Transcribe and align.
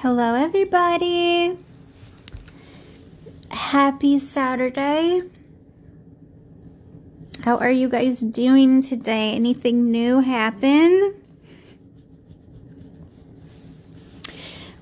Hello, 0.00 0.34
everybody. 0.34 1.56
Happy 3.50 4.18
Saturday. 4.18 5.22
How 7.44 7.56
are 7.56 7.70
you 7.70 7.88
guys 7.88 8.20
doing 8.20 8.82
today? 8.82 9.32
Anything 9.32 9.90
new 9.90 10.20
happen? 10.20 11.14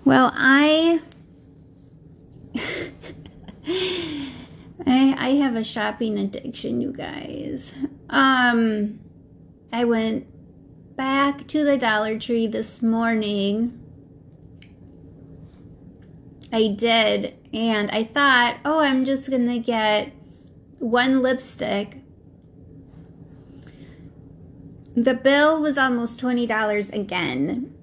Well, 0.04 0.32
I 0.35 1.00
I 4.85 5.15
I 5.17 5.28
have 5.38 5.54
a 5.54 5.62
shopping 5.62 6.19
addiction, 6.19 6.81
you 6.81 6.92
guys. 6.92 7.72
Um 8.10 8.99
I 9.72 9.85
went 9.85 10.26
back 10.96 11.46
to 11.46 11.65
the 11.65 11.78
Dollar 11.78 12.19
Tree 12.19 12.49
this 12.49 12.83
morning 12.83 13.83
I 16.54 16.68
did. 16.68 17.34
And 17.52 17.90
I 17.90 18.04
thought, 18.04 18.58
oh, 18.64 18.78
I'm 18.78 19.04
just 19.04 19.28
going 19.28 19.48
to 19.48 19.58
get 19.58 20.12
one 20.78 21.20
lipstick. 21.20 21.96
The 24.95 25.14
bill 25.14 25.60
was 25.60 25.76
almost 25.76 26.20
$20 26.20 26.92
again. 26.92 27.74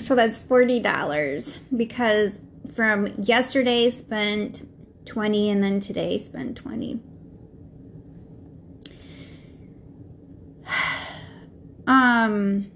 So 0.00 0.14
that's 0.14 0.38
$40 0.38 1.58
because 1.76 2.40
from 2.72 3.08
yesterday 3.18 3.90
spent 3.90 4.68
20 5.04 5.50
and 5.50 5.64
then 5.64 5.80
today 5.80 6.18
spent 6.18 6.56
20. 6.56 7.00
um 11.88 12.70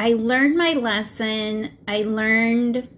I 0.00 0.12
learned 0.12 0.56
my 0.56 0.74
lesson. 0.74 1.70
I 1.88 2.02
learned 2.02 2.88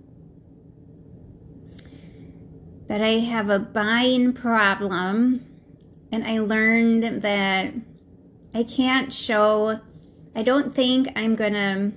that 2.91 3.01
I 3.01 3.21
have 3.21 3.49
a 3.49 3.61
buying 3.61 4.33
problem 4.33 5.47
and 6.11 6.25
I 6.27 6.41
learned 6.41 7.23
that 7.23 7.73
I 8.53 8.65
can't 8.65 9.13
show 9.13 9.79
I 10.35 10.43
don't 10.43 10.75
think 10.75 11.07
I'm 11.15 11.37
to 11.37 11.93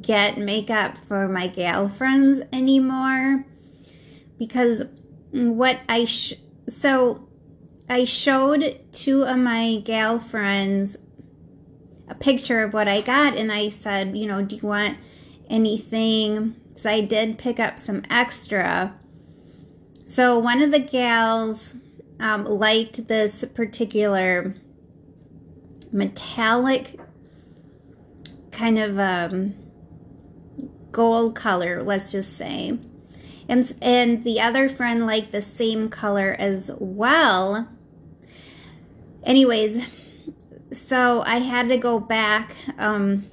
get 0.00 0.38
makeup 0.38 0.96
for 0.96 1.28
my 1.28 1.46
gal 1.46 1.90
friends 1.90 2.40
anymore 2.54 3.44
because 4.38 4.84
what 5.30 5.80
I 5.90 6.06
sh- 6.06 6.40
so 6.66 7.28
I 7.90 8.06
showed 8.06 8.80
two 8.92 9.24
of 9.24 9.36
my 9.36 9.82
gal 9.84 10.20
friends 10.20 10.96
a 12.08 12.14
picture 12.14 12.62
of 12.62 12.72
what 12.72 12.88
I 12.88 13.02
got 13.02 13.36
and 13.36 13.52
I 13.52 13.68
said, 13.68 14.16
you 14.16 14.26
know, 14.26 14.40
do 14.40 14.56
you 14.56 14.66
want 14.66 14.96
anything? 15.50 16.56
So 16.76 16.88
I 16.88 17.02
did 17.02 17.36
pick 17.36 17.60
up 17.60 17.78
some 17.78 18.04
extra 18.08 18.98
so 20.12 20.38
one 20.38 20.60
of 20.60 20.72
the 20.72 20.78
gals 20.78 21.72
um, 22.20 22.44
liked 22.44 23.08
this 23.08 23.42
particular 23.54 24.54
metallic 25.90 27.00
kind 28.50 28.78
of 28.78 28.98
um, 28.98 29.54
gold 30.90 31.34
color, 31.34 31.82
let's 31.82 32.12
just 32.12 32.36
say. 32.36 32.78
And, 33.48 33.74
and 33.80 34.22
the 34.22 34.38
other 34.38 34.68
friend 34.68 35.06
liked 35.06 35.32
the 35.32 35.40
same 35.40 35.88
color 35.88 36.36
as 36.38 36.70
well. 36.78 37.68
Anyways, 39.24 39.86
so 40.72 41.22
I 41.22 41.36
had 41.38 41.70
to 41.70 41.78
go 41.78 41.98
back 41.98 42.54
um, 42.76 43.24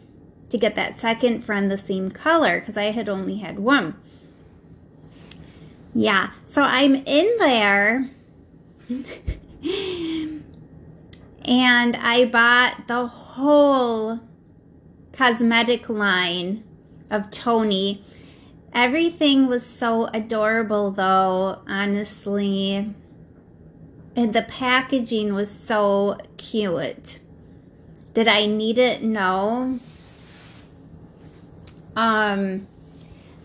to 0.49 0.57
get 0.57 0.75
that 0.75 0.97
second 0.97 1.41
friend 1.43 1.69
the 1.69 1.77
same 1.77 2.09
color 2.09 2.61
because 2.61 2.77
I 2.77 2.91
had 2.91 3.09
only 3.09 3.39
had 3.39 3.59
one. 3.59 3.95
Yeah, 5.93 6.29
so 6.45 6.61
I'm 6.61 6.95
in 6.95 7.35
there 7.39 8.09
and 9.61 10.43
I 11.95 12.25
bought 12.25 12.87
the 12.87 13.07
whole 13.07 14.19
cosmetic 15.11 15.89
line 15.89 16.63
of 17.09 17.31
Tony. 17.31 18.03
Everything 18.71 19.47
was 19.47 19.65
so 19.65 20.05
adorable 20.13 20.91
though, 20.91 21.59
honestly. 21.67 22.93
And 24.15 24.33
the 24.33 24.43
packaging 24.43 25.33
was 25.33 25.49
so 25.49 26.17
cute. 26.37 27.19
Did 28.13 28.27
I 28.27 28.45
need 28.45 28.77
it? 28.77 29.01
No. 29.01 29.79
Um 31.95 32.67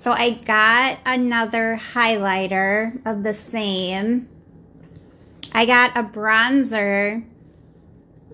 so 0.05 0.13
I 0.13 0.33
got 0.33 0.99
another 1.07 1.81
highlighter 1.95 3.01
of 3.07 3.23
the 3.23 3.33
same. 3.33 4.29
I 5.51 5.65
got 5.65 5.97
a 5.97 6.03
bronzer, 6.03 7.25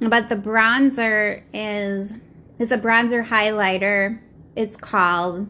but 0.00 0.28
the 0.28 0.34
bronzer 0.34 1.44
is 1.54 2.18
is 2.58 2.72
a 2.72 2.76
bronzer 2.76 3.24
highlighter. 3.24 4.18
It's 4.56 4.76
called, 4.76 5.48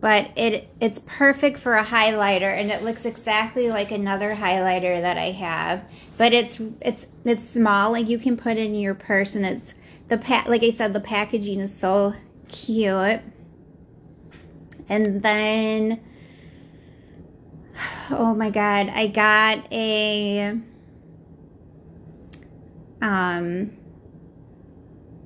but 0.00 0.32
it 0.34 0.68
it's 0.80 0.98
perfect 1.06 1.60
for 1.60 1.76
a 1.76 1.84
highlighter, 1.84 2.52
and 2.52 2.72
it 2.72 2.82
looks 2.82 3.04
exactly 3.04 3.70
like 3.70 3.92
another 3.92 4.34
highlighter 4.34 5.00
that 5.00 5.16
I 5.16 5.30
have. 5.30 5.84
But 6.18 6.32
it's 6.32 6.60
it's 6.80 7.06
it's 7.24 7.48
small, 7.48 7.92
like 7.92 8.08
you 8.08 8.18
can 8.18 8.36
put 8.36 8.56
in 8.56 8.74
your 8.74 8.94
purse, 8.94 9.36
and 9.36 9.46
it's 9.46 9.74
the 10.08 10.18
pa- 10.18 10.46
like 10.48 10.64
I 10.64 10.72
said, 10.72 10.92
the 10.92 10.98
packaging 10.98 11.60
is 11.60 11.72
so 11.72 12.14
cute. 12.48 13.20
And 14.90 15.22
then, 15.22 16.00
oh 18.10 18.34
my 18.34 18.50
God, 18.50 18.88
I 18.88 19.06
got 19.06 19.72
a, 19.72 20.58
um, 23.00 23.70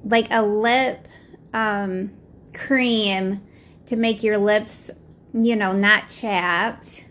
like 0.04 0.28
a 0.30 0.42
lip, 0.42 1.08
um, 1.54 2.12
cream 2.52 3.40
to 3.86 3.96
make 3.96 4.22
your 4.22 4.36
lips, 4.36 4.90
you 5.32 5.56
know, 5.56 5.72
not 5.72 6.10
chapped. 6.10 7.06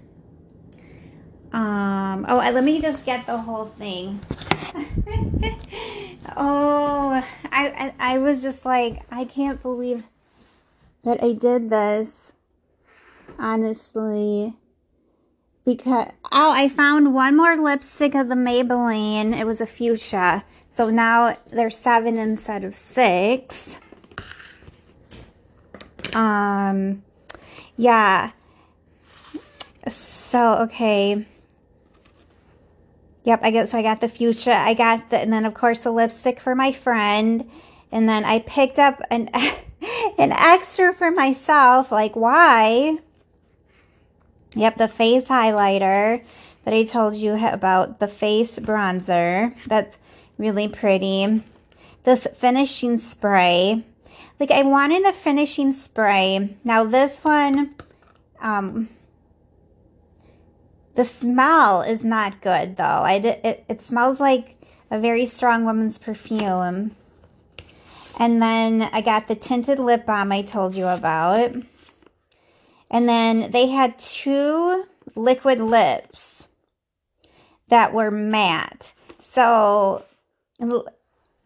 Um, 1.52 2.28
oh, 2.30 2.38
let 2.38 2.64
me 2.64 2.80
just 2.80 3.04
get 3.04 3.26
the 3.26 3.38
whole 3.40 3.66
thing. 3.66 4.20
oh, 6.38 7.26
I, 7.52 7.94
I, 8.00 8.16
I 8.16 8.18
was 8.20 8.44
just 8.44 8.64
like, 8.64 9.02
I 9.12 9.26
can't 9.26 9.60
believe 9.60 10.04
that 11.04 11.24
I 11.24 11.34
did 11.34 11.72
this 11.72 12.33
honestly. 13.40 14.54
Because, 15.66 16.10
oh, 16.32 16.52
I 16.52 16.68
found 16.68 17.14
one 17.14 17.38
more 17.38 17.56
lipstick 17.56 18.16
of 18.16 18.28
the 18.28 18.36
Maybelline. 18.36 19.38
It 19.38 19.46
was 19.46 19.62
a 19.62 19.66
fuchsia. 19.66 20.44
So 20.70 20.90
now 20.90 21.38
there's 21.52 21.78
seven 21.78 22.18
instead 22.18 22.64
of 22.64 22.76
six. 22.76 23.78
Um, 26.14 27.04
yeah. 27.78 28.32
So, 29.88 30.56
okay. 30.64 31.26
Yep, 33.24 33.40
I 33.42 33.52
guess 33.52 33.72
so 33.72 33.78
I 33.78 33.82
got 33.84 34.02
the 34.02 34.10
fuchsia. 34.10 34.56
I 34.56 34.74
got 34.74 35.10
the, 35.10 35.20
and 35.20 35.32
then 35.32 35.46
of 35.46 35.54
course 35.54 35.84
the 35.84 35.92
lipstick 35.92 36.42
for 36.42 36.56
my 36.56 36.74
friend. 36.74 37.50
And 37.92 38.10
then 38.10 38.26
I 38.26 38.40
picked 38.40 38.80
up 38.80 39.02
an, 39.10 39.30
an 40.18 40.32
extra 40.32 40.94
for 40.94 41.12
myself. 41.12 41.92
Like, 41.92 42.16
why? 42.16 42.98
Yep, 44.56 44.78
the 44.78 44.88
face 44.88 45.26
highlighter 45.26 46.24
that 46.64 46.74
I 46.74 46.84
told 46.84 47.16
you 47.16 47.34
about, 47.46 48.00
the 48.00 48.08
face 48.08 48.60
bronzer. 48.60 49.56
That's 49.66 49.98
really 50.38 50.68
pretty. 50.68 51.44
This 52.04 52.28
finishing 52.36 52.98
spray. 52.98 53.84
Like, 54.40 54.52
I 54.52 54.64
wanted 54.64 55.06
a 55.06 55.14
finishing 55.14 55.74
spray. 55.74 56.56
Now, 56.64 56.84
this 56.84 57.20
one, 57.20 57.76
um, 58.42 58.90
the 60.96 61.06
smell 61.06 61.82
is 61.82 62.04
not 62.04 62.42
good, 62.42 62.78
though. 62.78 62.84
I, 62.84 63.14
it, 63.16 63.66
it 63.68 63.82
smells 63.82 64.20
like 64.20 64.56
a 64.92 65.00
very 65.00 65.26
strong 65.26 65.66
woman's 65.66 65.98
perfume. 65.98 66.92
And 68.20 68.42
then 68.42 68.84
I 68.94 69.02
got 69.02 69.28
the 69.28 69.36
tinted 69.36 69.80
lip 69.80 70.06
balm 70.06 70.32
I 70.32 70.44
told 70.44 70.76
you 70.76 70.88
about. 70.88 71.56
And 72.94 73.10
then 73.10 73.50
they 73.50 73.70
had 73.70 73.98
two 73.98 74.86
liquid 75.16 75.60
lips 75.60 76.48
that 77.68 77.92
were 77.92 78.12
matte. 78.12 78.94
So 79.24 80.06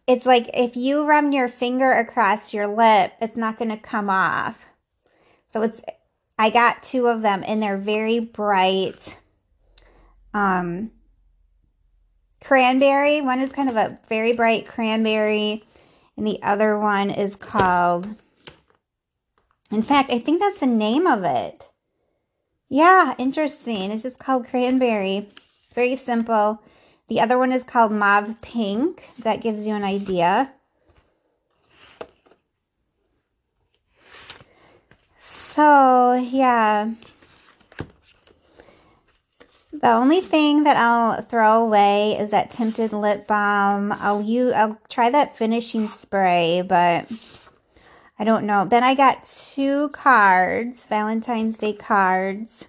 it's 0.06 0.26
like 0.26 0.50
if 0.52 0.76
you 0.76 1.06
run 1.06 1.32
your 1.32 1.48
finger 1.48 1.90
across 1.90 2.52
your 2.52 2.66
lip, 2.66 3.14
it's 3.18 3.36
not 3.36 3.58
going 3.58 3.70
to 3.70 3.78
come 3.78 4.10
off. 4.10 4.66
So 5.46 5.62
it's, 5.62 5.80
I 6.38 6.50
got 6.50 6.82
two 6.82 7.08
of 7.08 7.22
them 7.22 7.42
and 7.46 7.62
they're 7.62 7.78
very 7.78 8.20
bright. 8.20 9.18
Um, 10.34 10.90
cranberry. 12.44 13.22
One 13.22 13.40
is 13.40 13.52
kind 13.52 13.70
of 13.70 13.76
a 13.76 13.98
very 14.10 14.34
bright 14.34 14.68
cranberry 14.68 15.64
and 16.14 16.26
the 16.26 16.42
other 16.42 16.78
one 16.78 17.08
is 17.08 17.36
called 17.36 18.16
In 19.70 19.82
fact, 19.82 20.10
I 20.10 20.18
think 20.18 20.40
that's 20.40 20.60
the 20.60 20.66
name 20.66 21.06
of 21.06 21.24
it. 21.24 21.70
Yeah, 22.68 23.14
interesting. 23.18 23.90
It's 23.90 24.02
just 24.02 24.18
called 24.18 24.46
Cranberry. 24.46 25.28
Very 25.74 25.96
simple. 25.96 26.62
The 27.08 27.20
other 27.20 27.38
one 27.38 27.52
is 27.52 27.62
called 27.62 27.92
Mauve 27.92 28.40
Pink. 28.40 29.08
That 29.18 29.40
gives 29.40 29.66
you 29.66 29.74
an 29.74 29.84
idea. 29.84 30.52
So, 35.22 36.14
yeah. 36.14 36.92
The 39.72 39.92
only 39.92 40.20
thing 40.20 40.64
that 40.64 40.76
I'll 40.76 41.22
throw 41.22 41.62
away 41.62 42.16
is 42.18 42.30
that 42.30 42.50
tinted 42.50 42.92
lip 42.92 43.26
balm. 43.26 43.92
I'll 43.92 44.22
use, 44.22 44.52
I'll 44.52 44.78
try 44.88 45.08
that 45.10 45.36
finishing 45.36 45.88
spray, 45.88 46.62
but 46.62 47.06
I 48.18 48.24
don't 48.24 48.44
know. 48.44 48.64
Then 48.64 48.82
I 48.82 48.94
got 48.94 49.22
two 49.22 49.90
cards, 49.90 50.84
Valentine's 50.84 51.58
Day 51.58 51.72
cards. 51.72 52.64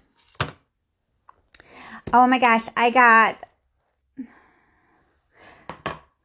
Oh 2.12 2.26
my 2.26 2.38
gosh, 2.38 2.66
I 2.76 2.90
got 2.90 3.38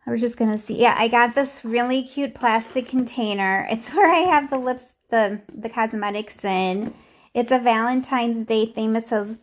I 0.07 0.12
was 0.12 0.22
just 0.22 0.38
gonna 0.38 0.57
see. 0.57 0.80
Yeah, 0.80 0.95
I 0.98 1.07
got 1.07 1.33
this 1.33 1.66
really 1.66 2.04
cute 2.04 2.36
plastic 2.36 2.88
container. 2.88 3.68
It's 3.72 3.94
where 3.94 4.12
I 4.12 4.19
have 4.19 4.50
the 4.50 4.60
lips 4.60 4.86
the, 5.10 5.42
the 5.54 5.69
cosmetics 5.69 6.44
in. 6.44 6.94
It's 7.33 7.51
a 7.51 7.60
Valentine's 7.60 8.45
Day 8.45 8.66
theme. 8.66 8.95
It 8.95 9.06
says, 9.06 9.38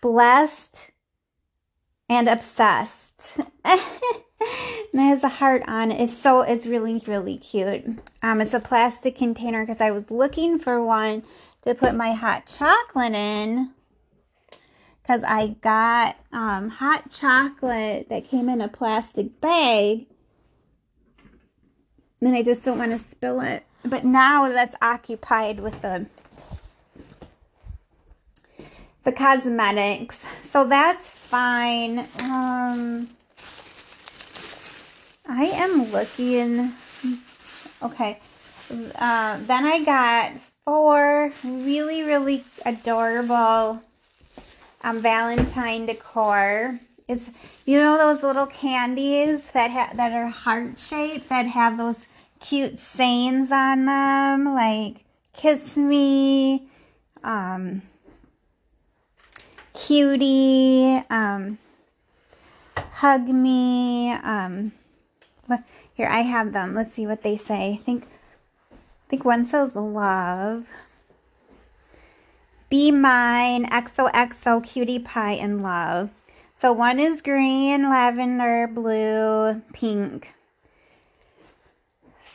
blessed 0.00 0.90
and 2.08 2.28
obsessed. 2.28 3.38
and 4.92 5.00
it 5.00 5.04
has 5.04 5.24
a 5.24 5.28
heart 5.28 5.62
on 5.66 5.90
it. 5.90 6.00
It's 6.00 6.16
so, 6.16 6.42
it's 6.42 6.66
really, 6.66 7.02
really 7.06 7.38
cute. 7.38 7.84
Um, 8.22 8.40
It's 8.40 8.54
a 8.54 8.60
plastic 8.60 9.16
container 9.16 9.64
because 9.64 9.80
I 9.80 9.90
was 9.90 10.10
looking 10.10 10.58
for 10.58 10.82
one 10.82 11.22
to 11.62 11.74
put 11.74 11.94
my 11.94 12.12
hot 12.12 12.46
chocolate 12.46 13.14
in 13.14 13.70
because 15.02 15.24
I 15.24 15.56
got 15.60 16.16
um, 16.32 16.68
hot 16.68 17.10
chocolate 17.10 18.08
that 18.08 18.24
came 18.24 18.48
in 18.48 18.60
a 18.60 18.68
plastic 18.68 19.40
bag. 19.40 20.06
And 22.20 22.36
I 22.36 22.42
just 22.42 22.64
don't 22.64 22.78
want 22.78 22.92
to 22.92 22.98
spill 22.98 23.40
it 23.40 23.64
but 23.84 24.04
now 24.04 24.48
that's 24.48 24.76
occupied 24.80 25.60
with 25.60 25.82
the 25.82 26.06
the 29.04 29.12
cosmetics. 29.12 30.24
So 30.44 30.64
that's 30.64 31.08
fine. 31.08 32.06
Um, 32.20 33.08
I 35.26 35.44
am 35.44 35.90
looking. 35.92 36.72
Okay. 37.82 38.18
Uh, 38.70 39.38
then 39.40 39.64
I 39.64 39.84
got 39.84 40.32
four 40.64 41.32
really, 41.44 42.02
really 42.02 42.44
adorable 42.64 43.82
um, 44.82 45.00
Valentine 45.00 45.86
decor. 45.86 46.80
It's, 47.08 47.30
you 47.66 47.78
know, 47.78 47.98
those 47.98 48.22
little 48.22 48.46
candies 48.46 49.48
that, 49.50 49.70
ha- 49.70 49.92
that 49.94 50.12
are 50.12 50.28
heart 50.28 50.78
shaped 50.78 51.28
that 51.28 51.46
have 51.46 51.76
those 51.76 52.06
cute 52.40 52.78
sayings 52.78 53.52
on 53.52 53.86
them, 53.86 54.54
like 54.54 55.04
kiss 55.34 55.76
me, 55.76 56.68
um, 57.22 57.82
cutie, 59.74 61.02
um, 61.10 61.58
hug 62.76 63.28
me. 63.28 64.12
Um, 64.12 64.72
here 65.94 66.08
I 66.08 66.20
have 66.22 66.52
them. 66.52 66.74
Let's 66.74 66.94
see 66.94 67.06
what 67.06 67.22
they 67.22 67.36
say. 67.36 67.72
I 67.72 67.76
think, 67.84 68.04
I 68.72 68.76
think 69.08 69.24
one 69.24 69.46
says 69.46 69.74
love. 69.74 70.66
Be 72.68 72.90
mine, 72.90 73.66
XOXO, 73.66 74.64
cutie 74.64 74.98
pie, 74.98 75.32
and 75.32 75.62
love. 75.62 76.10
So 76.58 76.72
one 76.72 76.98
is 76.98 77.20
green, 77.20 77.90
lavender, 77.90 78.66
blue, 78.66 79.62
pink 79.72 80.32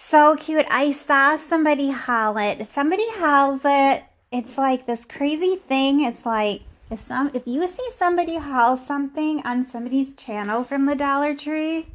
so 0.09 0.35
cute. 0.37 0.65
I 0.69 0.91
saw 0.91 1.37
somebody 1.37 1.89
haul 1.91 2.37
it. 2.37 2.71
Somebody 2.71 3.05
hauls 3.11 3.61
it. 3.65 4.03
It's 4.31 4.57
like 4.57 4.85
this 4.85 5.03
crazy 5.03 5.57
thing. 5.57 6.01
It's 6.01 6.25
like 6.25 6.61
if 6.89 7.05
some 7.05 7.31
if 7.33 7.43
you 7.45 7.67
see 7.67 7.89
somebody 7.95 8.37
haul 8.37 8.77
something 8.77 9.41
on 9.45 9.65
somebody's 9.65 10.13
channel 10.15 10.63
from 10.63 10.85
the 10.85 10.95
Dollar 10.95 11.35
Tree, 11.35 11.87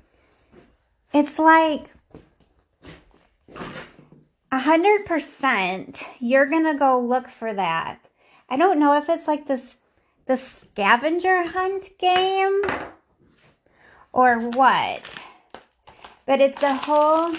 it's 1.13 1.39
like 1.39 1.91
a 4.51 4.59
hundred 4.59 5.07
percent 5.07 6.03
you're 6.21 6.47
gonna 6.47 6.79
go 6.79 7.01
look 7.01 7.29
for 7.29 7.53
that. 7.55 7.99
I 8.49 8.57
don't 8.57 8.79
know 8.79 8.97
if 8.99 9.09
it's 9.09 9.27
like 9.27 9.47
this 9.47 9.77
the 10.27 10.37
scavenger 10.37 11.45
hunt 11.49 11.99
game 11.99 12.63
or 14.13 14.39
what. 14.39 15.03
But 16.25 16.41
it's 16.41 16.63
a 16.63 16.75
whole 16.75 17.35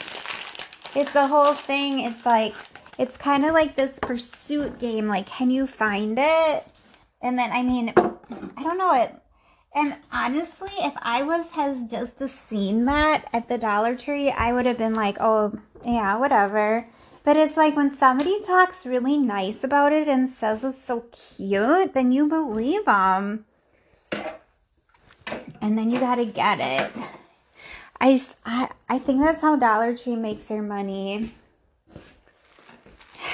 it's 0.95 1.13
the 1.13 1.27
whole 1.27 1.53
thing. 1.53 2.01
It's 2.01 2.25
like, 2.25 2.53
it's 2.99 3.17
kind 3.17 3.45
of 3.45 3.53
like 3.53 3.75
this 3.75 3.97
pursuit 3.99 4.79
game. 4.79 5.07
Like, 5.07 5.25
can 5.25 5.49
you 5.49 5.65
find 5.65 6.17
it? 6.19 6.67
And 7.21 7.37
then, 7.37 7.51
I 7.51 7.63
mean, 7.63 7.93
I 7.97 8.63
don't 8.63 8.77
know 8.77 8.93
it. 9.01 9.15
And 9.75 9.95
honestly, 10.11 10.69
if 10.79 10.93
I 10.97 11.23
was 11.23 11.49
has 11.51 11.83
just 11.89 12.19
seen 12.47 12.85
that 12.85 13.25
at 13.33 13.47
the 13.47 13.57
Dollar 13.57 13.95
Tree, 13.95 14.29
I 14.29 14.53
would 14.53 14.67
have 14.67 14.77
been 14.77 14.93
like, 14.93 15.17
oh, 15.19 15.57
yeah, 15.83 16.15
whatever. 16.17 16.87
But 17.23 17.37
it's 17.37 17.57
like 17.57 17.75
when 17.75 17.91
somebody 17.95 18.41
talks 18.41 18.85
really 18.85 19.17
nice 19.17 19.63
about 19.63 19.93
it 19.93 20.07
and 20.07 20.29
says 20.29 20.63
it's 20.63 20.83
so 20.83 21.05
cute, 21.11 21.93
then 21.93 22.11
you 22.11 22.27
believe 22.27 22.85
them. 22.85 23.45
And 25.61 25.77
then 25.77 25.89
you 25.89 25.99
got 25.99 26.15
to 26.15 26.25
get 26.25 26.59
it. 26.59 26.91
I, 27.99 28.21
I, 28.45 28.69
I 28.89 28.99
think 28.99 29.21
that's 29.21 29.41
how 29.41 29.55
Dollar 29.55 29.95
Tree 29.95 30.17
makes 30.17 30.49
their 30.49 30.61
money. 30.61 31.31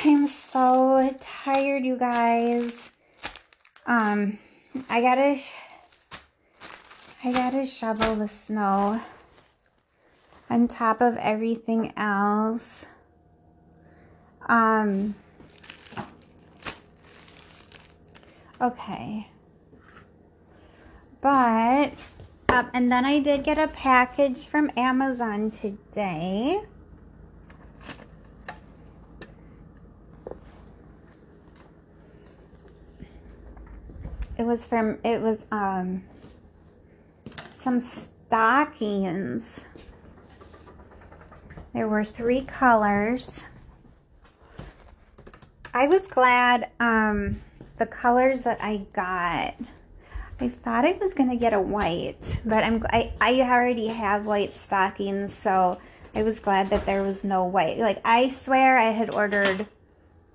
I'm 0.05 0.27
so 0.27 1.13
tired, 1.19 1.83
you 1.83 1.97
guys. 1.97 2.89
Um, 3.87 4.37
I 4.89 5.01
gotta, 5.01 5.41
I 7.21 7.33
gotta 7.33 7.65
shovel 7.65 8.15
the 8.15 8.29
snow 8.29 9.01
on 10.49 10.67
top 10.69 11.01
of 11.01 11.17
everything 11.17 11.91
else. 11.97 12.85
Um, 14.47 15.15
okay. 18.61 19.27
But 21.21 21.93
um, 22.47 22.69
and 22.73 22.91
then 22.91 23.05
I 23.05 23.19
did 23.19 23.43
get 23.43 23.59
a 23.59 23.67
package 23.67 24.47
from 24.47 24.71
Amazon 24.75 25.51
today. 25.51 26.61
It 34.37 34.45
was 34.45 34.65
from, 34.65 34.97
it 35.03 35.21
was 35.21 35.45
um, 35.51 36.03
some 37.59 37.79
stockings. 37.79 39.65
There 41.73 41.87
were 41.87 42.03
three 42.03 42.41
colors. 42.41 43.45
I 45.73 45.87
was 45.87 46.07
glad 46.07 46.69
um, 46.79 47.41
the 47.77 47.85
colors 47.85 48.43
that 48.43 48.57
I 48.61 48.87
got 48.93 49.55
I 50.41 50.47
thought 50.47 50.85
I 50.85 50.93
was 50.93 51.13
gonna 51.13 51.35
get 51.35 51.53
a 51.53 51.59
white, 51.59 52.39
but 52.45 52.63
I'm 52.63 52.85
I, 52.89 53.11
I 53.19 53.41
already 53.41 53.87
have 53.87 54.25
white 54.25 54.55
stockings, 54.55 55.33
so 55.33 55.79
I 56.15 56.23
was 56.23 56.39
glad 56.39 56.69
that 56.69 56.85
there 56.85 57.03
was 57.03 57.25
no 57.25 57.43
white. 57.43 57.77
Like 57.77 57.99
I 58.05 58.29
swear 58.29 58.77
I 58.77 58.91
had 58.91 59.09
ordered, 59.09 59.67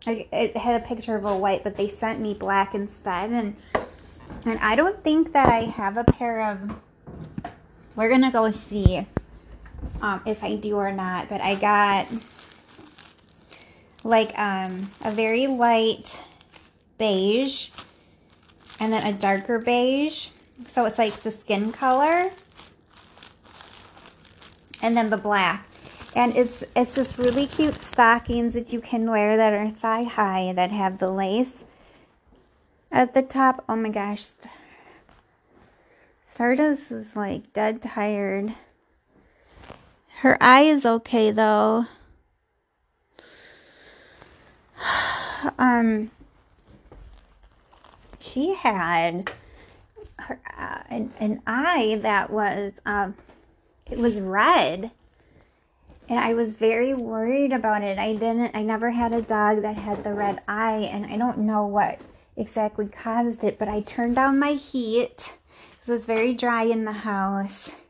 I, 0.07 0.29
it 0.31 0.59
had 0.59 0.83
a 0.83 0.85
picture 0.85 1.17
of 1.17 1.25
a 1.25 1.35
white, 1.35 1.65
but 1.65 1.77
they 1.77 1.89
sent 1.89 2.21
me 2.21 2.35
black 2.35 2.75
instead, 2.75 3.31
and 3.31 3.57
and 4.45 4.59
I 4.59 4.77
don't 4.77 5.03
think 5.03 5.33
that 5.33 5.49
I 5.49 5.61
have 5.61 5.97
a 5.97 6.05
pair 6.05 6.51
of. 6.51 6.75
We're 7.97 8.09
gonna 8.09 8.33
go 8.33 8.51
see 8.51 9.07
um, 10.01 10.21
if 10.27 10.43
I 10.43 10.57
do 10.57 10.77
or 10.77 10.93
not, 10.93 11.29
but 11.29 11.41
I 11.41 11.55
got 11.55 12.09
like 14.03 14.39
um, 14.39 14.91
a 15.03 15.11
very 15.11 15.47
light 15.47 16.19
beige 16.99 17.71
and 18.81 18.93
then 18.93 19.07
a 19.07 19.13
darker 19.13 19.59
beige. 19.59 20.29
So 20.69 20.85
it's 20.85 20.99
like 20.99 21.23
the 21.23 21.31
skin 21.31 21.73
color. 21.73 22.31
And 24.83 24.97
then 24.97 25.11
the 25.11 25.17
black. 25.17 25.67
And 26.15 26.37
it's 26.37 26.63
it's 26.77 26.95
just 26.95 27.19
really 27.19 27.47
cute 27.47 27.81
stockings 27.81 28.55
that 28.55 28.73
you 28.73 28.81
can 28.81 29.11
wear 29.11 29.37
that 29.37 29.53
are 29.53 29.71
thigh 29.71 30.05
high 30.05 30.53
that 30.55 30.71
have 30.71 30.99
the 30.99 31.11
lace 31.11 31.65
at 32.93 33.15
the 33.15 33.23
top. 33.23 33.65
Oh 33.69 33.77
my 33.77 33.89
gosh. 33.89 34.31
Stardust 36.35 36.91
is 36.91 37.15
like 37.15 37.53
dead 37.53 37.81
tired. 37.81 38.57
Her 40.19 40.37
eye 40.43 40.63
is 40.63 40.85
okay 40.85 41.31
though. 41.31 41.85
um, 45.61 46.11
she 48.19 48.55
had 48.55 49.31
her, 50.19 50.41
uh, 50.59 50.79
an, 50.89 51.13
an 51.21 51.41
eye 51.47 52.01
that 52.03 52.31
was, 52.31 52.81
um, 52.85 53.15
it 53.89 53.99
was 53.99 54.19
red. 54.19 54.91
And 56.09 56.19
I 56.19 56.35
was 56.35 56.51
very 56.51 56.95
worried 56.95 57.53
about 57.53 57.85
it. 57.85 57.97
I 57.97 58.13
didn't, 58.13 58.57
I 58.57 58.65
never 58.65 58.91
had 58.91 59.13
a 59.13 59.23
dog 59.23 59.63
that 59.63 59.77
had 59.77 60.03
the 60.03 60.13
red 60.13 60.41
eye, 60.49 60.91
and 60.93 61.07
I 61.07 61.17
don't 61.17 61.39
know 61.39 61.65
what 61.65 62.01
exactly 62.37 62.89
caused 62.89 63.45
it, 63.45 63.57
but 63.57 63.69
I 63.69 63.83
turned 63.83 64.17
down 64.17 64.41
my 64.41 64.55
heat 64.55 65.35
it 65.87 65.91
was 65.91 66.07
very 66.07 66.35
dry 66.35 66.65
in 66.65 66.85
the 66.85 66.93
house. 66.93 67.73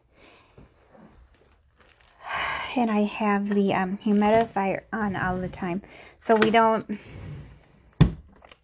And 2.76 2.90
I 2.90 3.04
have 3.04 3.54
the 3.54 3.72
um, 3.72 3.98
humidifier 4.04 4.80
on 4.92 5.14
all 5.14 5.36
the 5.36 5.48
time. 5.48 5.80
So 6.18 6.34
we 6.34 6.50
don't, 6.50 6.98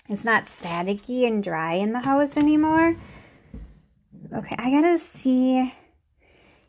it's 0.09 0.25
not 0.25 0.47
staticky 0.47 1.25
and 1.25 1.45
dry 1.45 1.75
in 1.75 1.93
the 1.93 2.01
house 2.01 2.37
anymore. 2.37 2.97
Okay, 4.33 4.55
I 4.59 4.71
gotta 4.71 4.99
see, 4.99 5.73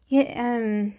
yeah, 0.08 0.34
um, 0.36 0.94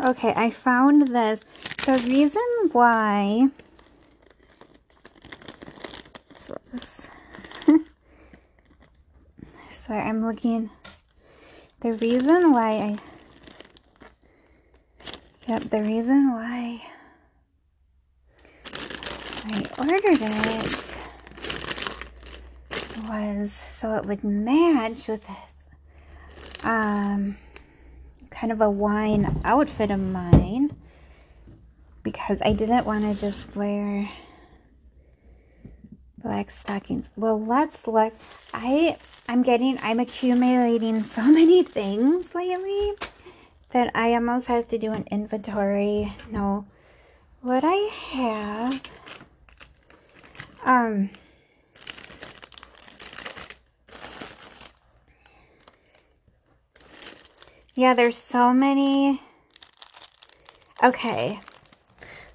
okay, 0.00 0.32
I 0.36 0.50
found 0.50 1.08
this. 1.08 1.44
The 1.84 1.98
reason 2.08 2.42
why, 2.72 3.48
so 6.36 6.56
this, 6.76 7.08
sorry, 9.70 10.00
I'm 10.00 10.24
looking, 10.26 10.70
the 11.80 11.92
reason 11.94 12.52
why 12.52 12.70
I 12.72 12.98
Yep, 15.46 15.64
the 15.64 15.82
reason 15.82 16.32
why 16.32 16.82
I 19.52 19.62
ordered 19.76 20.22
it 20.22 20.94
was 23.06 23.52
so 23.52 23.94
it 23.96 24.06
would 24.06 24.24
match 24.24 25.06
with 25.06 25.26
this 25.26 25.68
um, 26.64 27.36
kind 28.30 28.52
of 28.52 28.62
a 28.62 28.70
wine 28.70 29.38
outfit 29.44 29.90
of 29.90 30.00
mine 30.00 30.74
because 32.02 32.40
I 32.42 32.54
didn't 32.54 32.86
want 32.86 33.04
to 33.04 33.20
just 33.20 33.54
wear 33.54 34.08
black 36.24 36.50
stockings. 36.50 37.10
Well, 37.16 37.40
let's 37.40 37.86
look. 37.86 38.14
I 38.52 38.96
I'm 39.28 39.42
getting 39.42 39.78
I'm 39.82 40.00
accumulating 40.00 41.02
so 41.04 41.22
many 41.22 41.62
things 41.62 42.34
lately 42.34 42.94
that 43.70 43.90
I 43.94 44.14
almost 44.14 44.46
have 44.46 44.66
to 44.68 44.78
do 44.78 44.92
an 44.92 45.06
inventory. 45.10 46.14
No, 46.30 46.64
what 47.42 47.62
I 47.64 47.90
have, 48.12 48.80
um, 50.64 51.10
yeah, 57.74 57.92
there's 57.94 58.16
so 58.16 58.54
many. 58.54 59.20
Okay, 60.82 61.40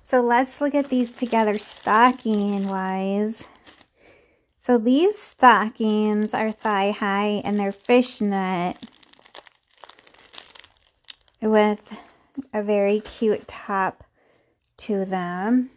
so 0.03 0.21
let's 0.21 0.59
look 0.61 0.75
at 0.75 0.89
these 0.89 1.11
together 1.11 1.57
stocking 1.57 2.67
wise. 2.67 3.43
So 4.69 4.77
these 4.77 5.17
stockings 5.17 6.31
are 6.35 6.51
thigh 6.51 6.91
high 6.91 7.41
and 7.43 7.59
they're 7.59 7.71
fishnet 7.71 8.77
with 11.41 11.91
a 12.53 12.61
very 12.61 12.99
cute 12.99 13.47
top 13.47 14.03
to 14.77 15.05
them. 15.05 15.71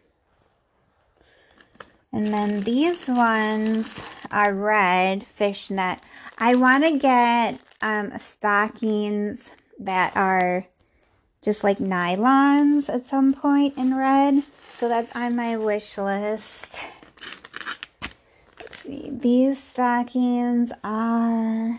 And 2.12 2.28
then 2.28 2.60
these 2.60 3.08
ones 3.08 3.98
are 4.30 4.52
red 4.52 5.24
fishnet. 5.36 6.00
I 6.36 6.54
want 6.54 6.84
to 6.84 6.98
get 6.98 7.60
um, 7.80 8.12
stockings 8.18 9.52
that 9.78 10.14
are 10.14 10.66
just 11.40 11.64
like 11.64 11.78
nylons 11.78 12.90
at 12.90 13.06
some 13.06 13.32
point 13.32 13.78
in 13.78 13.96
red. 13.96 14.42
So 14.76 14.86
that's 14.86 15.16
on 15.16 15.34
my 15.34 15.56
wish 15.56 15.96
list. 15.96 16.84
See. 18.82 19.10
These 19.12 19.62
stockings 19.62 20.72
are 20.82 21.78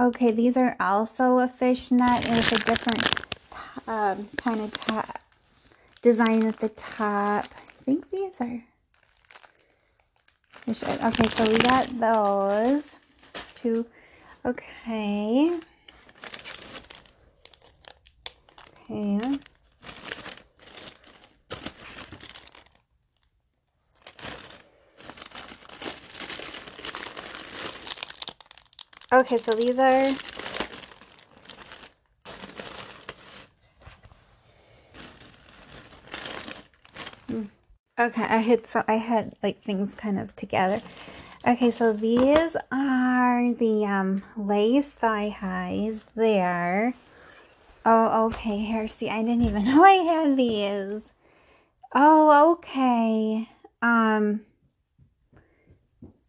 Okay, 0.00 0.32
these 0.32 0.56
are 0.56 0.74
also 0.80 1.38
a 1.38 1.46
fishnet 1.46 2.28
with 2.28 2.50
a 2.50 2.58
different 2.64 3.22
um, 3.86 4.28
kind 4.36 4.60
of 4.60 4.72
top 4.72 5.20
design 6.02 6.44
at 6.46 6.58
the 6.58 6.70
top. 6.70 7.44
I 7.54 7.84
think 7.84 8.10
these 8.10 8.40
are. 8.40 8.64
Okay, 10.66 11.28
so 11.28 11.44
we 11.48 11.58
got 11.58 12.00
those 12.00 12.96
two. 13.54 13.86
Okay. 14.44 15.60
Okay. 18.90 19.38
Okay, 29.14 29.36
so 29.36 29.52
these 29.52 29.78
are 29.78 30.10
hmm. 37.28 37.44
Okay, 37.96 38.24
I 38.24 38.38
had 38.38 38.66
so 38.66 38.82
I 38.88 38.94
had 38.94 39.36
like 39.40 39.62
things 39.62 39.94
kind 39.94 40.18
of 40.18 40.34
together. 40.34 40.82
Okay, 41.46 41.70
so 41.70 41.92
these 41.92 42.56
are 42.72 43.52
the 43.54 43.84
um 43.86 44.24
lace 44.36 44.90
thigh 44.90 45.28
highs 45.28 46.04
there. 46.16 46.94
Oh, 47.84 48.26
okay, 48.26 48.58
here, 48.58 48.88
see, 48.88 49.08
I 49.08 49.22
didn't 49.22 49.42
even 49.42 49.64
know 49.66 49.84
I 49.84 49.92
had 49.92 50.36
these. 50.36 51.02
Oh, 51.94 52.52
okay. 52.54 53.48
Um, 53.80 54.40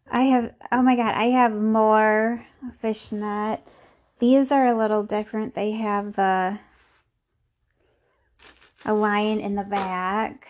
I 0.10 0.24
have, 0.24 0.54
oh 0.72 0.82
my 0.82 0.96
god, 0.96 1.16
I 1.16 1.26
have 1.26 1.54
more 1.54 2.46
fishnet. 2.80 3.62
These 4.20 4.52
are 4.52 4.68
a 4.68 4.78
little 4.78 5.04
different. 5.04 5.56
They 5.56 5.72
have 5.72 6.16
the, 6.16 6.60
a 8.86 8.94
lion 8.94 9.40
in 9.40 9.56
the 9.56 9.64
back. 9.64 10.48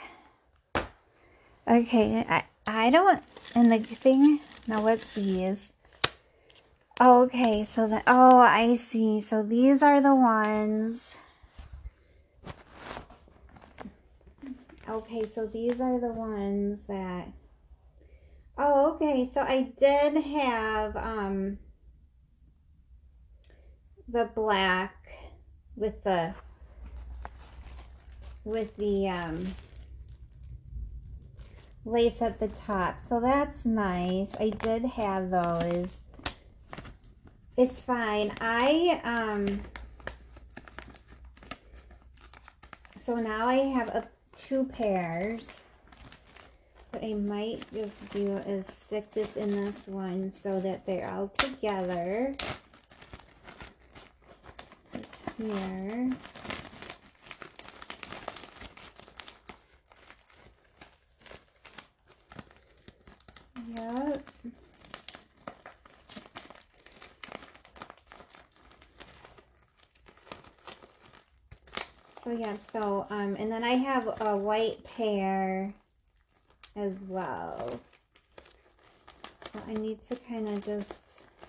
Okay, 1.68 2.26
I, 2.30 2.44
I 2.68 2.90
don't, 2.90 3.24
and 3.56 3.72
the 3.72 3.80
thing, 3.80 4.40
now 4.68 4.82
what's 4.82 5.14
these? 5.14 5.72
Okay, 7.02 7.64
so 7.64 7.88
the, 7.88 8.04
oh, 8.08 8.38
I 8.40 8.76
see. 8.76 9.20
So 9.20 9.44
these 9.44 9.82
are 9.82 10.00
the 10.00 10.16
ones. 10.16 11.18
Okay, 14.88 15.26
so 15.26 15.46
these 15.46 15.82
are 15.82 16.00
the 16.00 16.14
ones 16.14 16.84
that 16.84 17.30
Oh, 18.58 18.94
okay. 18.94 19.30
So 19.32 19.42
I 19.42 19.74
did 19.78 20.24
have 20.24 20.96
um 20.96 21.58
the 24.08 24.30
black 24.34 24.96
with 25.76 26.04
the 26.04 26.34
with 28.46 28.78
the 28.78 29.10
um 29.10 29.48
lace 31.84 32.22
at 32.22 32.40
the 32.40 32.48
top. 32.48 33.00
So 33.08 33.20
that's 33.20 33.66
nice. 33.66 34.34
I 34.40 34.50
did 34.50 34.86
have 34.86 35.32
those. 35.32 36.02
It's 37.58 37.82
fine. 37.82 38.34
I 38.40 39.02
um 39.04 39.62
so 43.00 43.16
now 43.16 43.48
I 43.48 43.56
have 43.56 43.90
a 43.90 44.08
two 44.38 44.66
pairs. 44.66 45.48
What 46.96 47.04
I 47.04 47.14
might 47.14 47.62
just 47.74 48.10
do 48.12 48.38
is 48.48 48.66
stick 48.66 49.14
this 49.14 49.36
in 49.36 49.52
this 49.52 49.86
one 49.86 50.30
so 50.32 50.62
that 50.62 50.86
they're 50.86 51.10
all 51.10 51.28
together. 51.38 52.34
Here. 55.38 56.12
Yep. 63.76 64.30
So 72.24 72.32
yeah, 72.32 72.56
so, 72.72 73.06
um, 73.10 73.36
and 73.38 73.52
then 73.52 73.66
I 73.66 73.72
have 73.72 74.22
a 74.22 74.38
white 74.38 74.82
pair 74.86 75.74
as 76.76 77.02
well. 77.08 77.80
So 79.54 79.62
I 79.68 79.74
need 79.74 80.02
to 80.04 80.16
kind 80.16 80.50
of 80.50 80.66
just 80.66 80.94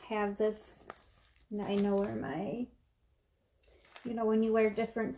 have 0.08 0.38
this 0.38 0.64
I 1.64 1.76
know 1.76 1.94
where 1.94 2.14
my, 2.14 2.66
you 4.04 4.14
know, 4.14 4.24
when 4.24 4.42
you 4.42 4.52
wear 4.52 4.68
different 4.68 5.16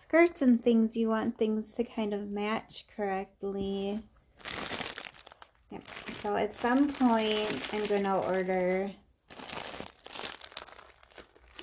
skirts 0.00 0.42
and 0.42 0.62
things, 0.62 0.96
you 0.96 1.08
want 1.08 1.38
things 1.38 1.74
to 1.76 1.84
kind 1.84 2.12
of 2.12 2.30
match 2.30 2.84
correctly. 2.94 4.02
Yep. 5.70 5.82
So 6.22 6.36
at 6.36 6.54
some 6.58 6.88
point, 6.88 7.68
I'm 7.72 7.86
going 7.86 8.04
to 8.04 8.14
order, 8.14 8.90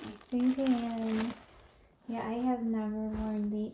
I'm 0.04 0.12
thinking, 0.30 1.32
yeah, 2.08 2.22
I 2.26 2.34
have 2.34 2.62
never 2.62 2.90
worn 2.90 3.50
the, 3.50 3.72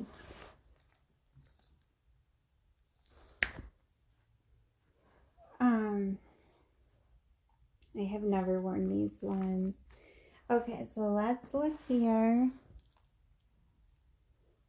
um, 5.58 6.18
I 7.98 8.04
have 8.04 8.22
never 8.22 8.60
worn 8.60 8.88
these 8.88 9.18
ones. 9.20 9.74
Okay, 10.50 10.86
so 10.94 11.02
let's 11.02 11.52
look 11.52 11.76
here. 11.88 12.50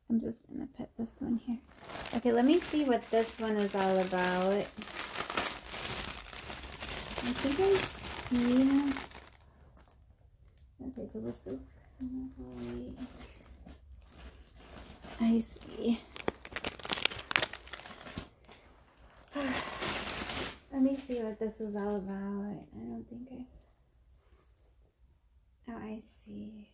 I'm 0.10 0.20
just 0.20 0.46
going 0.48 0.60
to 0.60 0.68
put 0.74 0.90
this 0.98 1.12
one 1.20 1.38
here. 1.38 1.60
Okay, 2.16 2.32
let 2.32 2.46
me 2.46 2.60
see 2.60 2.84
what 2.84 3.10
this 3.10 3.40
one 3.40 3.56
is 3.56 3.74
all 3.74 3.98
about. 4.00 4.68
I 7.26 7.32
think 7.32 7.60
I 7.60 7.74
see. 8.30 8.94
Okay, 10.86 11.08
so 11.12 11.20
this 11.20 11.48
is 11.48 11.62
kind 12.00 12.30
of 12.30 12.46
like. 12.62 13.08
I 15.22 15.40
see. 15.40 16.00
Let 20.74 20.82
me 20.82 20.96
see 20.96 21.20
what 21.20 21.40
this 21.40 21.62
is 21.62 21.76
all 21.76 21.98
about. 21.98 22.66
I 22.76 22.80
don't 22.80 23.06
think 23.08 23.28
I. 23.32 23.46
Oh, 25.72 25.78
I 25.78 26.02
see. 26.02 26.72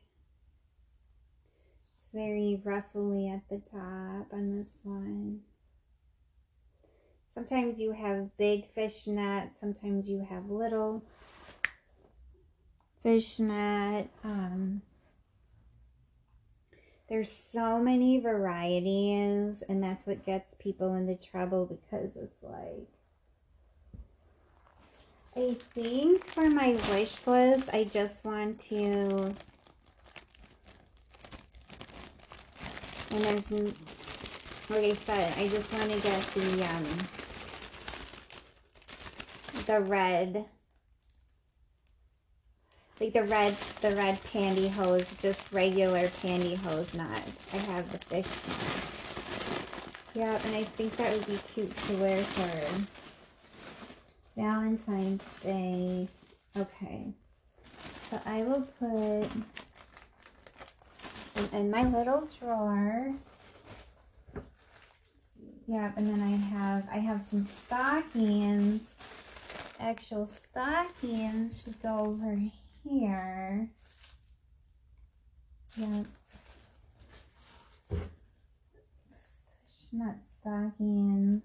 It's 1.94 2.06
very 2.14 2.62
ruffly 2.64 3.28
at 3.28 3.42
the 3.50 3.62
top 3.70 4.28
on 4.32 4.58
this 4.58 4.70
one. 4.84 5.42
Sometimes 7.34 7.82
you 7.82 7.92
have 7.92 8.38
big 8.38 8.74
fishnet, 8.74 9.50
sometimes 9.60 10.08
you 10.08 10.26
have 10.30 10.50
little 10.50 11.04
fishnet. 13.04 14.10
Um, 14.24 14.82
there's 17.10 17.32
so 17.32 17.80
many 17.80 18.18
varieties, 18.22 19.62
and 19.68 19.84
that's 19.84 20.08
what 20.08 20.26
gets 20.26 20.54
people 20.58 20.94
into 20.94 21.16
trouble 21.16 21.66
because 21.66 22.16
it's 22.16 22.42
like 22.42 22.88
I 25.36 25.56
think 25.74 26.26
for 26.26 26.50
my 26.50 26.78
wish 26.92 27.26
list, 27.28 27.70
I 27.72 27.84
just 27.84 28.26
want 28.26 28.60
to, 28.62 28.78
and 33.12 33.24
there's, 33.24 33.52
like 34.70 34.86
I 34.86 34.94
said, 34.96 35.38
I 35.38 35.48
just 35.48 35.72
want 35.72 35.92
to 35.92 36.00
get 36.00 36.22
the, 36.32 36.66
um, 36.66 36.86
the 39.66 39.80
red, 39.82 40.46
like 43.00 43.14
the 43.14 43.24
red, 43.24 43.56
the 43.82 43.96
red 43.96 44.22
pantyhose, 44.24 45.22
just 45.22 45.54
regular 45.54 46.08
pantyhose, 46.08 46.94
not, 46.96 47.22
I 47.54 47.58
have 47.58 47.92
the 47.92 48.00
fish. 48.00 48.28
Yeah, 50.16 50.36
and 50.44 50.56
I 50.56 50.64
think 50.64 50.98
that 50.98 51.14
would 51.14 51.28
be 51.28 51.40
cute 51.54 51.78
to 51.78 51.94
wear 51.98 52.22
for 52.24 52.99
Valentine's 54.40 55.22
Day. 55.44 56.08
Okay. 56.56 57.08
So 58.10 58.22
I 58.26 58.42
will 58.44 58.62
put 58.80 59.30
in 61.52 61.70
my 61.70 61.84
little 61.84 62.26
drawer. 62.40 63.16
Yeah, 65.68 65.92
and 65.98 66.08
then 66.08 66.22
I 66.22 66.38
have 66.56 66.88
I 66.90 67.00
have 67.00 67.26
some 67.30 67.46
stockings. 67.46 68.96
Actual 69.78 70.26
stockings 70.26 71.62
should 71.62 71.82
go 71.82 72.00
over 72.00 72.40
here. 72.88 73.70
Yeah. 75.76 76.04
Not 79.92 80.16
stockings. 80.40 81.44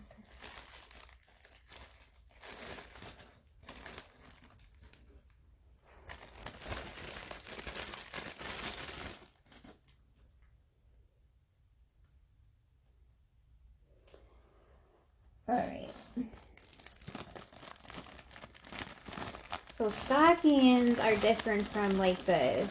So 19.77 19.89
stockings 19.89 21.01
are 21.01 21.17
different 21.17 21.67
from 21.67 21.99
like 21.99 22.25
the, 22.27 22.71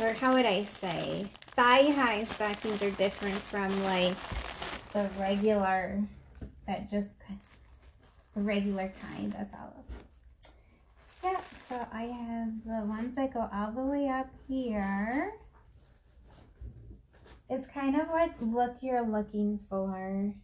or 0.00 0.12
how 0.12 0.34
would 0.34 0.46
I 0.46 0.64
say, 0.64 1.30
thigh 1.54 1.92
high 1.92 2.24
stockings 2.24 2.82
are 2.82 2.90
different 2.90 3.36
from 3.36 3.84
like 3.84 4.16
the 4.90 5.08
regular, 5.16 6.02
that 6.66 6.90
just, 6.90 7.10
the 8.34 8.42
regular 8.42 8.92
kind, 9.00 9.32
that's 9.32 9.54
all. 9.54 9.76
Of 9.78 9.86
them. 9.86 9.96
Yeah, 11.22 11.40
so 11.68 11.86
I 11.92 12.02
have 12.02 12.64
the 12.64 12.84
ones 12.84 13.14
that 13.14 13.32
go 13.32 13.48
all 13.54 13.70
the 13.70 13.82
way 13.82 14.08
up 14.08 14.30
here. 14.48 15.34
It's 17.48 17.68
kind 17.68 17.94
of 17.94 18.08
like 18.08 18.32
look 18.40 18.78
you're 18.80 19.06
looking 19.06 19.60
for. 19.70 20.34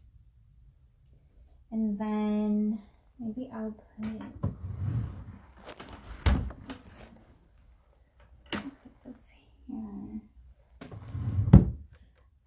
And 1.72 1.98
then 1.98 2.78
maybe 3.18 3.50
I'll 3.52 3.74
put 4.00 4.59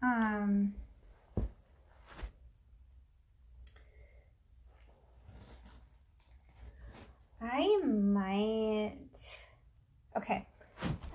Um, 0.03 0.73
I 7.41 7.77
might, 7.85 8.97
okay. 10.17 10.45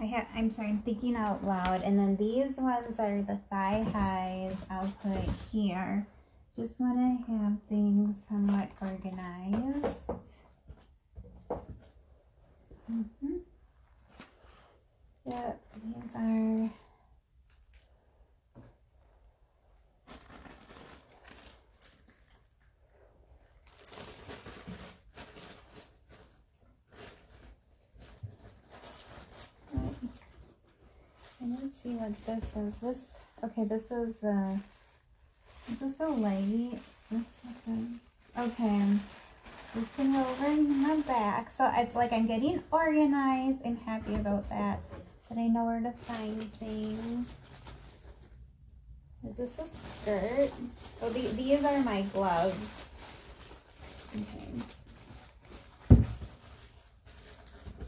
I 0.01 0.05
have, 0.07 0.27
I'm 0.35 0.51
sorry, 0.51 0.69
I'm 0.69 0.79
thinking 0.79 1.17
out 1.17 1.45
loud. 1.45 1.83
And 1.83 1.99
then 1.99 2.17
these 2.17 2.57
ones 2.57 2.99
are 2.99 3.21
the 3.21 3.39
thigh 3.51 3.85
highs 3.93 4.57
I'll 4.71 4.95
put 5.03 5.29
here. 5.53 6.07
Just 6.57 6.81
want 6.81 7.27
to 7.27 7.33
have 7.33 7.59
things 7.69 8.17
somewhat 8.27 8.71
organized. 8.81 9.97
Mm 12.91 13.05
-hmm. 13.21 13.39
Yep, 15.27 15.61
these 15.83 16.15
are 16.15 16.71
let's 31.63 31.83
see 31.83 31.98
what 32.09 32.27
this 32.27 32.57
is. 32.57 32.75
This, 32.81 33.19
okay, 33.45 33.65
this 33.65 33.91
is 33.91 34.15
the, 34.23 34.59
is 35.71 35.79
this 35.79 35.95
a 36.01 36.09
light? 36.09 36.79
Okay, 38.39 38.83
this 39.75 39.85
can 39.97 40.13
go 40.13 40.21
over 40.21 40.47
in 40.47 40.83
the 40.83 41.03
back. 41.07 41.53
So 41.57 41.71
it's 41.75 41.95
like 41.95 42.13
I'm 42.13 42.27
getting 42.27 42.63
organized. 42.71 43.61
I'm 43.65 43.77
happy 43.77 44.15
about 44.15 44.49
that. 44.49 44.81
But 45.29 45.39
I 45.39 45.49
know 45.49 45.65
where 45.65 45.81
to 45.81 45.93
find 46.07 46.53
things. 46.55 47.35
Is 49.29 49.37
this 49.37 49.59
a 49.59 49.67
skirt? 49.67 50.51
Oh, 51.03 51.11
the, 51.11 51.29
these 51.33 51.65
are 51.65 51.81
my 51.83 52.03
gloves. 52.03 52.57
Okay. 54.15 54.49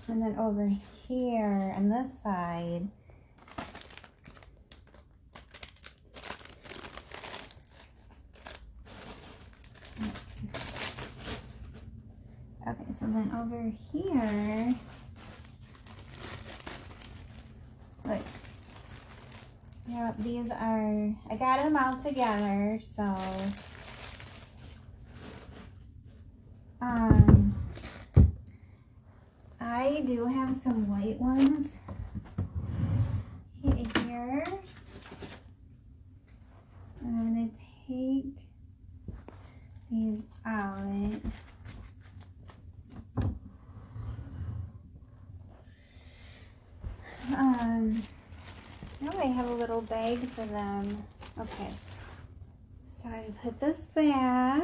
And 0.09 0.20
then 0.20 0.37
over 0.38 0.70
here 1.06 1.72
on 1.76 1.88
this 1.88 2.20
side, 2.20 2.88
And 13.11 13.14
then 13.14 13.40
over 13.40 13.72
here, 13.92 14.74
look, 18.04 18.20
yeah, 19.88 20.12
these 20.18 20.50
are, 20.50 21.00
I 21.31 21.37
got 21.37 21.62
them 21.62 21.77
all 21.77 21.96
together, 22.03 22.81
so, 22.96 23.14
um, 26.81 27.55
I 29.61 29.81
I 30.01 30.03
do 30.07 30.27
have 30.27 30.61
some 30.62 30.88
white 30.88 31.20
ones 31.20 31.73
here. 33.62 34.44
I'm 37.03 37.35
going 37.35 37.51
to 37.51 37.57
take 37.88 38.35
these 39.90 40.23
out. 40.46 40.79
Um, 47.33 48.03
now 49.01 49.18
I 49.18 49.27
have 49.27 49.46
a 49.49 49.55
for 50.16 50.44
them. 50.46 51.05
Okay. 51.38 51.70
So 53.03 53.09
I 53.09 53.25
put 53.42 53.61
this 53.61 53.83
back. 53.94 54.62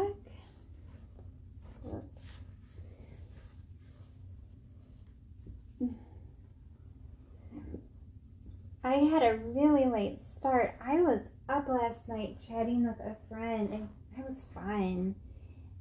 I 8.85 8.95
had 8.95 9.23
a 9.23 9.37
really 9.37 9.87
late 9.87 10.21
start. 10.21 10.77
I 10.81 11.01
was 11.03 11.21
up 11.49 11.69
last 11.69 12.07
night 12.09 12.39
chatting 12.47 12.87
with 12.87 13.01
a 13.01 13.17
friend 13.29 13.71
and 13.73 13.89
it 14.17 14.25
was 14.29 14.43
fun. 14.55 15.17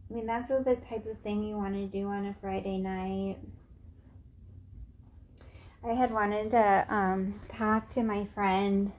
I 0.10 0.14
mean, 0.14 0.26
that's 0.26 0.50
the 0.50 0.78
type 0.90 1.06
of 1.06 1.20
thing 1.20 1.44
you 1.44 1.56
want 1.56 1.76
to 1.76 1.88
do 1.88 2.08
on 2.08 2.26
a 2.26 2.36
Friday 2.42 2.78
night. 2.78 3.38
I 5.84 5.94
had 5.94 6.12
wanted 6.12 6.52
to 6.52 6.86
um, 6.90 7.42
talk 7.48 7.90
to 7.92 8.04
my 8.04 8.28
friend 8.34 8.92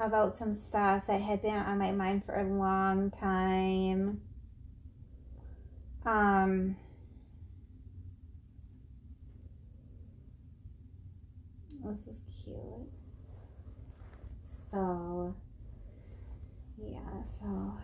about 0.00 0.36
some 0.36 0.54
stuff 0.54 1.06
that 1.06 1.20
had 1.20 1.42
been 1.42 1.54
on 1.54 1.78
my 1.78 1.92
mind 1.92 2.24
for 2.24 2.34
a 2.34 2.44
long 2.44 3.10
time. 3.10 4.20
Um, 6.04 6.76
this 11.84 12.06
is 12.06 12.22
cute. 12.44 12.56
So, 14.70 15.34
yeah, 16.76 16.98
so, 17.40 17.78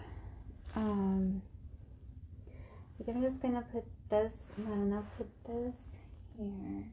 um, 0.74 1.42
I 2.98 3.04
think 3.04 3.16
I'm 3.16 3.22
just 3.22 3.40
gonna 3.40 3.64
put 3.72 3.84
this, 4.10 4.36
then 4.58 4.92
I'll 4.92 5.06
put 5.16 5.28
this 5.46 5.76
here. 6.36 6.84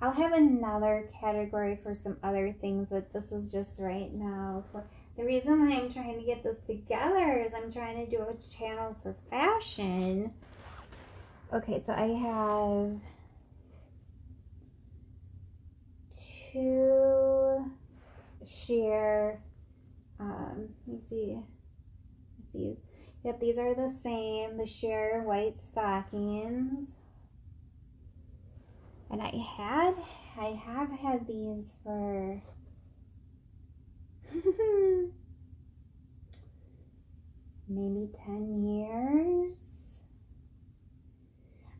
I'll 0.00 0.12
have 0.12 0.32
another 0.32 1.10
category 1.20 1.78
for 1.82 1.94
some 1.94 2.18
other 2.22 2.54
things, 2.60 2.86
but 2.88 3.12
this 3.12 3.32
is 3.32 3.50
just 3.50 3.80
right 3.80 4.12
now. 4.12 4.64
For 4.70 4.84
the 5.16 5.24
reason 5.24 5.60
why 5.60 5.74
I'm 5.74 5.92
trying 5.92 6.20
to 6.20 6.24
get 6.24 6.44
this 6.44 6.58
together 6.66 7.44
is 7.44 7.52
I'm 7.52 7.72
trying 7.72 8.04
to 8.04 8.10
do 8.10 8.22
a 8.22 8.56
channel 8.56 8.96
for 9.02 9.16
fashion. 9.28 10.32
Okay, 11.52 11.82
so 11.84 11.92
I 11.92 12.08
have 12.08 13.00
two 16.52 17.72
sheer, 18.46 19.40
um, 20.20 20.68
let 20.86 20.96
me 20.96 21.02
see 21.08 21.38
these. 22.54 22.78
Yep, 23.24 23.40
these 23.40 23.58
are 23.58 23.74
the 23.74 23.92
same, 24.02 24.58
the 24.58 24.66
sheer 24.66 25.22
white 25.24 25.58
stockings. 25.60 26.97
And 29.10 29.22
I 29.22 29.32
had, 29.56 29.94
I 30.38 30.60
have 30.64 30.90
had 30.90 31.26
these 31.26 31.64
for 31.82 32.42
maybe 37.68 38.10
10 38.26 38.64
years. 38.64 39.58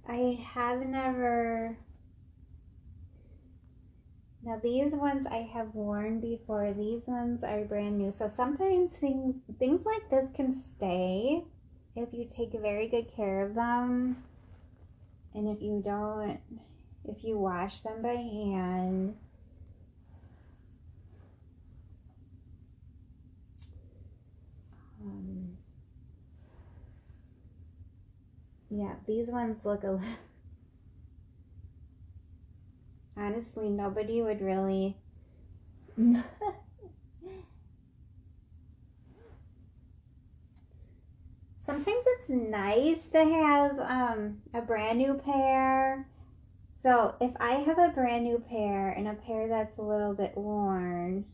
I 0.09 0.43
have 0.55 0.81
never, 0.87 1.77
now 4.43 4.59
these 4.63 4.95
ones 4.95 5.27
I 5.27 5.49
have 5.53 5.75
worn 5.75 6.21
before. 6.21 6.73
These 6.73 7.07
ones 7.07 7.45
are 7.45 7.65
brand 7.67 7.99
new. 7.99 8.11
So 8.17 8.27
sometimes 8.27 8.97
things, 8.97 9.37
things 9.59 9.85
like 9.85 10.09
this 10.11 10.25
can 10.35 10.55
stay 10.55 11.45
if 11.95 12.09
you 12.13 12.27
take 12.27 12.59
very 12.59 12.89
good 12.89 13.15
care 13.15 13.45
of 13.45 13.55
them. 13.55 14.25
And 15.35 15.47
if 15.47 15.61
you 15.61 15.83
don't, 15.85 16.41
if 17.09 17.25
you 17.25 17.39
wash 17.39 17.81
them 17.81 18.03
by 18.03 18.15
hand. 18.15 19.17
Um, 25.03 25.57
yeah, 28.71 28.95
these 29.07 29.29
ones 29.29 29.65
look 29.65 29.83
a 29.85 29.93
little... 29.93 30.07
Honestly, 33.17 33.69
nobody 33.69 34.23
would 34.23 34.41
really... 34.41 34.97
Sometimes 41.61 42.05
it's 42.07 42.29
nice 42.31 43.07
to 43.09 43.25
have 43.25 43.79
um, 43.81 44.41
a 44.55 44.63
brand 44.63 44.99
new 44.99 45.15
pair 45.15 46.07
so 46.83 47.15
if 47.21 47.33
I 47.41 47.55
have 47.55 47.79
a 47.79 47.89
brand 47.89 48.25
new 48.25 48.39
pair 48.39 48.91
and 48.91 49.09
a 49.09 49.15
pair 49.15 49.49
that's 49.49 49.79
a 49.79 49.83
little 49.83 50.15
bit 50.15 50.37
worn, 50.37 51.25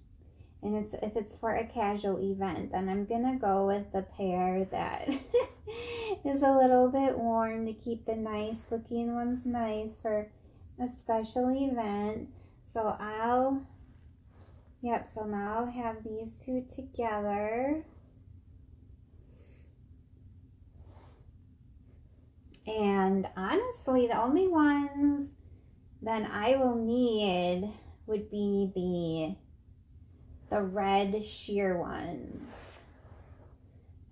and 0.62 0.76
it's 0.76 0.94
if 1.02 1.16
it's 1.16 1.34
for 1.40 1.54
a 1.54 1.66
casual 1.66 2.18
event, 2.18 2.72
then 2.72 2.88
I'm 2.88 3.04
gonna 3.04 3.38
go 3.38 3.66
with 3.66 3.92
the 3.92 4.02
pair 4.16 4.66
that 4.70 5.08
is 6.24 6.42
a 6.42 6.50
little 6.50 6.88
bit 6.88 7.18
worn 7.18 7.66
to 7.66 7.74
keep 7.74 8.06
the 8.06 8.16
nice 8.16 8.60
looking 8.70 9.14
ones 9.14 9.44
nice 9.44 9.92
for 10.00 10.30
a 10.80 10.88
special 10.88 11.50
event. 11.50 12.28
So 12.72 12.96
I'll, 12.98 13.62
yep, 14.80 15.10
so 15.14 15.24
now 15.24 15.58
I'll 15.58 15.70
have 15.70 16.02
these 16.02 16.32
two 16.44 16.64
together. 16.74 17.84
And 22.66 23.28
honestly, 23.36 24.06
the 24.06 24.20
only 24.20 24.48
ones 24.48 25.32
then 26.00 26.26
I 26.26 26.56
will 26.56 26.76
need 26.76 27.72
would 28.06 28.30
be 28.30 28.70
the 28.74 29.36
the 30.54 30.60
red 30.62 31.26
sheer 31.26 31.76
ones 31.78 32.76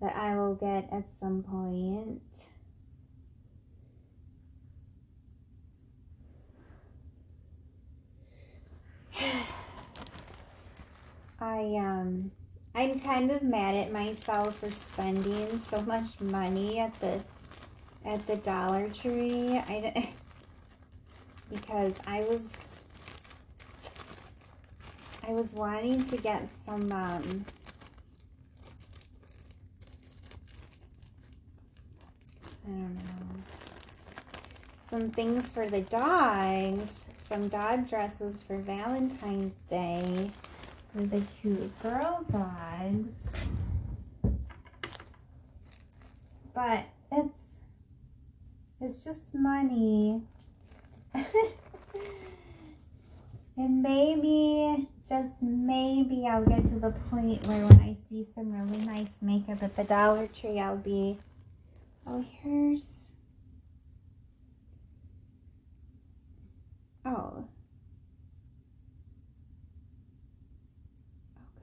that 0.01 0.17
I 0.17 0.35
will 0.37 0.55
get 0.55 0.89
at 0.91 1.05
some 1.21 1.43
point. 1.43 2.23
I 11.41 11.59
um 11.77 12.33
I'm 12.75 13.01
kind 13.01 13.31
of 13.31 13.43
mad 13.43 13.75
at 13.75 13.93
myself 13.93 14.57
for 14.59 14.71
spending 14.71 15.61
so 15.71 15.83
much 15.83 16.19
money 16.21 16.79
at 16.79 16.99
the 17.01 17.21
at 18.05 18.27
the 18.27 18.37
Dollar 18.37 18.89
Tree. 18.89 19.57
I 19.57 20.13
because 21.51 21.95
I 22.07 22.23
was 22.23 22.53
I 25.27 25.33
was 25.33 25.53
wanting 25.53 26.05
to 26.09 26.17
get 26.17 26.49
some 26.67 26.91
um, 26.93 27.45
I 32.65 32.71
don't 32.71 32.95
know 32.95 33.03
some 34.81 35.11
things 35.11 35.49
for 35.49 35.69
the 35.69 35.83
dogs 35.83 37.05
some 37.29 37.49
dog 37.49 37.89
dresses 37.89 38.43
for 38.43 38.59
Valentine's 38.59 39.57
Day 39.71 40.31
for 40.93 41.03
the 41.03 41.21
two 41.43 41.71
girl 41.83 42.25
dogs 42.31 43.13
but 46.55 46.85
it's 47.11 47.42
it's 48.83 49.05
just 49.05 49.23
money 49.33 50.21
and 53.57 53.83
maybe, 53.83 54.89
just 55.09 55.31
maybe 55.41 56.27
I'll 56.27 56.45
get 56.45 56.67
to 56.69 56.79
the 56.81 56.91
point 57.11 57.47
where 57.47 57.65
when 57.67 57.81
I 57.81 57.97
see 58.09 58.27
some 58.35 58.53
really 58.53 58.85
nice 58.85 59.11
makeup 59.21 59.63
at 59.63 59.77
the 59.77 59.85
Dollar 59.85 60.27
Tree, 60.27 60.59
I'll 60.59 60.77
be, 60.77 61.19
oh, 62.07 62.25
here's, 62.43 63.13
oh. 67.05 67.45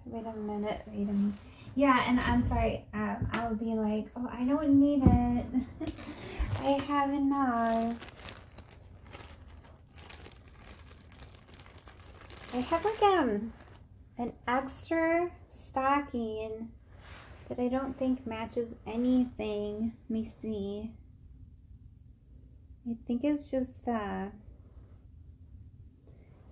Okay, 0.07 0.17
wait 0.17 0.25
a 0.25 0.37
minute, 0.37 0.83
wait 0.87 1.09
a 1.09 1.11
minute. 1.11 1.48
Yeah, 1.79 2.03
and 2.07 2.19
I'm 2.19 2.45
sorry, 2.45 2.83
uh, 2.93 3.15
I'll 3.35 3.55
be 3.55 3.73
like, 3.73 4.07
oh, 4.13 4.27
I 4.29 4.43
don't 4.43 4.81
need 4.81 5.01
it. 5.01 5.45
I 6.59 6.71
have 6.71 7.09
enough. 7.09 7.95
I 12.53 12.57
have 12.57 12.83
like 12.83 13.01
um 13.01 13.53
an 14.17 14.33
extra 14.45 15.31
stocking 15.47 16.67
that 17.47 17.57
I 17.61 17.69
don't 17.69 17.97
think 17.97 18.27
matches 18.27 18.75
anything. 18.85 19.93
Let 20.09 20.19
me 20.19 20.33
see. 20.41 20.91
I 22.91 22.97
think 23.07 23.23
it's 23.23 23.49
just 23.49 23.87
uh 23.87 24.25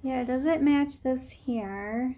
Yeah, 0.01 0.23
does 0.23 0.45
it 0.45 0.61
match 0.61 1.01
this 1.03 1.31
here? 1.31 2.15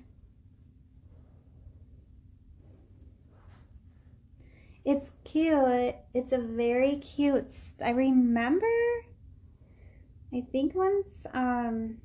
It's 4.90 5.12
cute. 5.24 5.94
It's 6.16 6.32
a 6.32 6.40
very 6.40 6.96
cute. 6.96 7.54
I 7.86 7.92
remember, 7.92 8.66
I 10.34 10.42
think 10.52 10.74
once 10.74 11.28
um, 11.32 11.98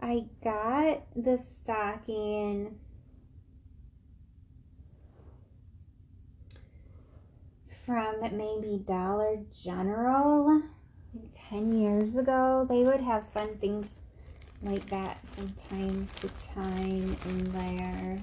I 0.00 0.26
got 0.44 1.02
the 1.16 1.38
stocking 1.38 2.78
from 7.84 8.20
maybe 8.20 8.84
Dollar 8.86 9.38
General 9.64 10.62
10 11.50 11.72
years 11.80 12.14
ago. 12.14 12.64
They 12.70 12.84
would 12.84 13.00
have 13.00 13.28
fun 13.30 13.56
things 13.56 13.88
like 14.62 14.88
that 14.90 15.18
from 15.32 15.52
time 15.68 16.06
to 16.20 16.28
time 16.54 17.16
in 17.26 17.52
there. 17.52 18.22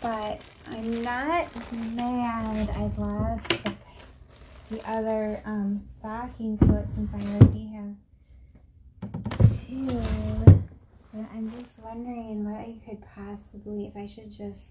But 0.00 0.40
I'm 0.66 1.02
not 1.02 1.48
mad 1.96 2.70
I 2.70 2.90
lost 3.00 3.48
the, 3.48 3.72
the 4.70 4.88
other 4.88 5.42
um, 5.44 5.80
stocking 5.98 6.56
to 6.58 6.76
it 6.76 6.86
since 6.94 7.12
I 7.14 7.20
already 7.34 7.66
have 7.74 7.94
two. 9.66 9.86
But 11.12 11.26
I'm 11.34 11.52
just 11.58 11.78
wondering 11.78 12.44
what 12.44 12.60
I 12.60 12.76
could 12.86 13.02
possibly, 13.14 13.86
if 13.86 13.96
I 13.96 14.06
should 14.06 14.30
just, 14.30 14.70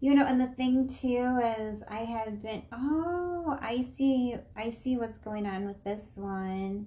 you 0.00 0.14
know, 0.14 0.26
and 0.26 0.40
the 0.40 0.46
thing 0.46 0.88
too 0.88 1.40
is 1.58 1.82
I 1.88 2.00
have 2.00 2.42
been, 2.42 2.62
oh, 2.72 3.58
I 3.60 3.82
see, 3.82 4.36
I 4.56 4.70
see 4.70 4.96
what's 4.96 5.18
going 5.18 5.46
on 5.46 5.66
with 5.66 5.84
this 5.84 6.12
one. 6.14 6.86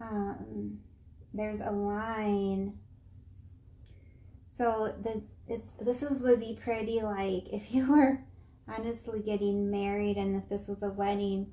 Um, 0.00 0.80
there's 1.34 1.60
a 1.60 1.70
line. 1.70 2.78
So 4.56 4.94
the 5.02 5.22
it's 5.48 5.72
this 5.80 6.02
is 6.02 6.20
would 6.20 6.40
be 6.40 6.58
pretty 6.62 7.00
like 7.00 7.52
if 7.52 7.72
you 7.72 7.90
were 7.90 8.20
honestly 8.68 9.20
getting 9.20 9.70
married 9.70 10.16
and 10.16 10.36
if 10.36 10.48
this 10.48 10.68
was 10.68 10.82
a 10.82 10.88
wedding 10.88 11.52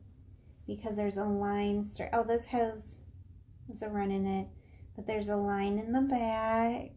because 0.67 0.95
there's 0.95 1.17
a 1.17 1.23
line 1.23 1.83
oh 2.13 2.23
this 2.23 2.45
has 2.45 2.97
there's 3.67 3.81
a 3.81 3.89
run 3.89 4.11
in 4.11 4.27
it 4.27 4.47
but 4.95 5.07
there's 5.07 5.29
a 5.29 5.35
line 5.35 5.79
in 5.79 5.91
the 5.91 6.01
back 6.01 6.91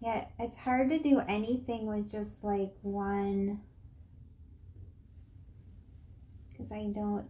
yeah 0.00 0.24
it's 0.38 0.56
hard 0.56 0.88
to 0.88 0.98
do 0.98 1.20
anything 1.28 1.86
with 1.86 2.10
just 2.10 2.42
like 2.42 2.72
one 2.80 3.60
because 6.50 6.72
I 6.72 6.86
don't 6.94 7.26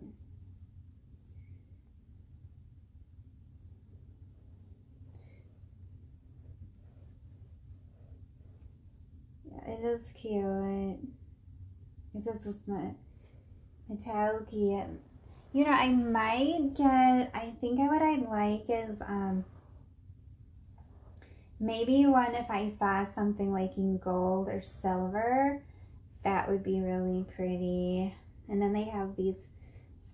it 9.66 9.84
is 9.84 10.10
cute. 10.14 10.98
It's 12.14 12.26
just 12.26 12.44
this 12.44 12.56
metallic. 13.88 14.52
You 14.52 15.64
know, 15.64 15.70
I 15.70 15.88
might 15.88 16.74
get, 16.76 17.30
I 17.34 17.54
think 17.60 17.78
what 17.78 18.02
I'd 18.02 18.28
like 18.28 18.64
is 18.68 19.00
um 19.00 19.44
maybe 21.60 22.06
one 22.06 22.34
if 22.34 22.50
I 22.50 22.68
saw 22.68 23.04
something 23.04 23.52
like 23.52 23.76
in 23.76 23.98
gold 23.98 24.48
or 24.48 24.62
silver, 24.62 25.62
that 26.24 26.48
would 26.50 26.62
be 26.62 26.80
really 26.80 27.24
pretty. 27.36 28.14
And 28.48 28.60
then 28.60 28.72
they 28.72 28.84
have 28.84 29.16
these 29.16 29.46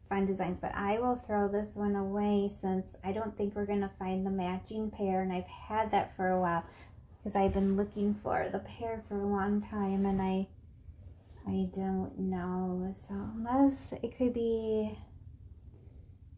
fun 0.09 0.27
designs, 0.27 0.59
but 0.61 0.75
I 0.75 0.99
will 0.99 1.17
throw 1.17 1.49
this 1.49 1.75
one 1.75 1.97
away 1.97 2.51
since 2.61 2.97
I 3.03 3.13
don't 3.13 3.37
think 3.37 3.55
we're 3.55 3.67
going 3.67 3.81
to 3.81 3.91
find 3.99 4.27
the 4.27 4.31
matching 4.31 4.91
pair 4.91 5.23
and 5.23 5.33
I've 5.33 5.47
had 5.47 5.91
that 5.93 6.15
for 6.17 6.29
a 6.29 6.41
while 6.41 6.65
because 7.23 7.37
I've 7.37 7.53
been 7.53 7.77
looking 7.77 8.19
for 8.23 8.49
the 8.51 8.61
pair 8.61 9.05
for 9.09 9.21
a 9.21 9.27
long 9.27 9.61
time 9.63 10.07
and 10.07 10.21
I 10.21 10.47
I 11.47 11.69
don't 11.75 12.19
know. 12.19 12.95
So 13.09 13.15
unless 13.15 13.93
it 14.03 14.17
could 14.17 14.35
be, 14.35 14.97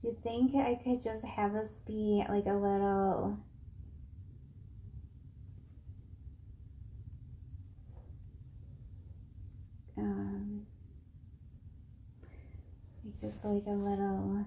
do 0.00 0.08
you 0.08 0.16
think 0.22 0.54
I 0.54 0.80
could 0.82 1.02
just 1.02 1.24
have 1.24 1.52
this 1.52 1.70
be 1.86 2.24
like 2.28 2.46
a 2.46 2.54
little 2.54 3.38
um, 9.98 10.66
like 13.04 13.20
just 13.20 13.44
like 13.44 13.64
a 13.66 13.70
little 13.70 14.46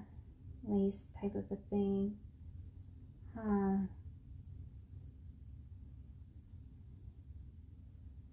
lace 0.67 1.05
type 1.19 1.35
of 1.35 1.45
a 1.51 1.57
thing. 1.69 2.17
Huh. 3.35 3.87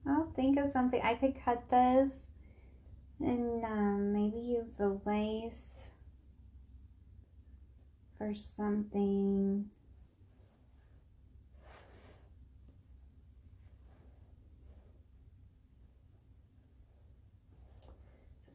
I'll 0.06 0.32
think 0.34 0.58
of 0.58 0.72
something. 0.72 1.00
I 1.02 1.14
could 1.14 1.36
cut 1.44 1.70
this 1.70 2.10
and 3.20 3.64
um, 3.64 4.12
maybe 4.12 4.38
use 4.38 4.72
the 4.76 5.00
lace 5.06 5.90
for 8.18 8.34
something. 8.34 9.70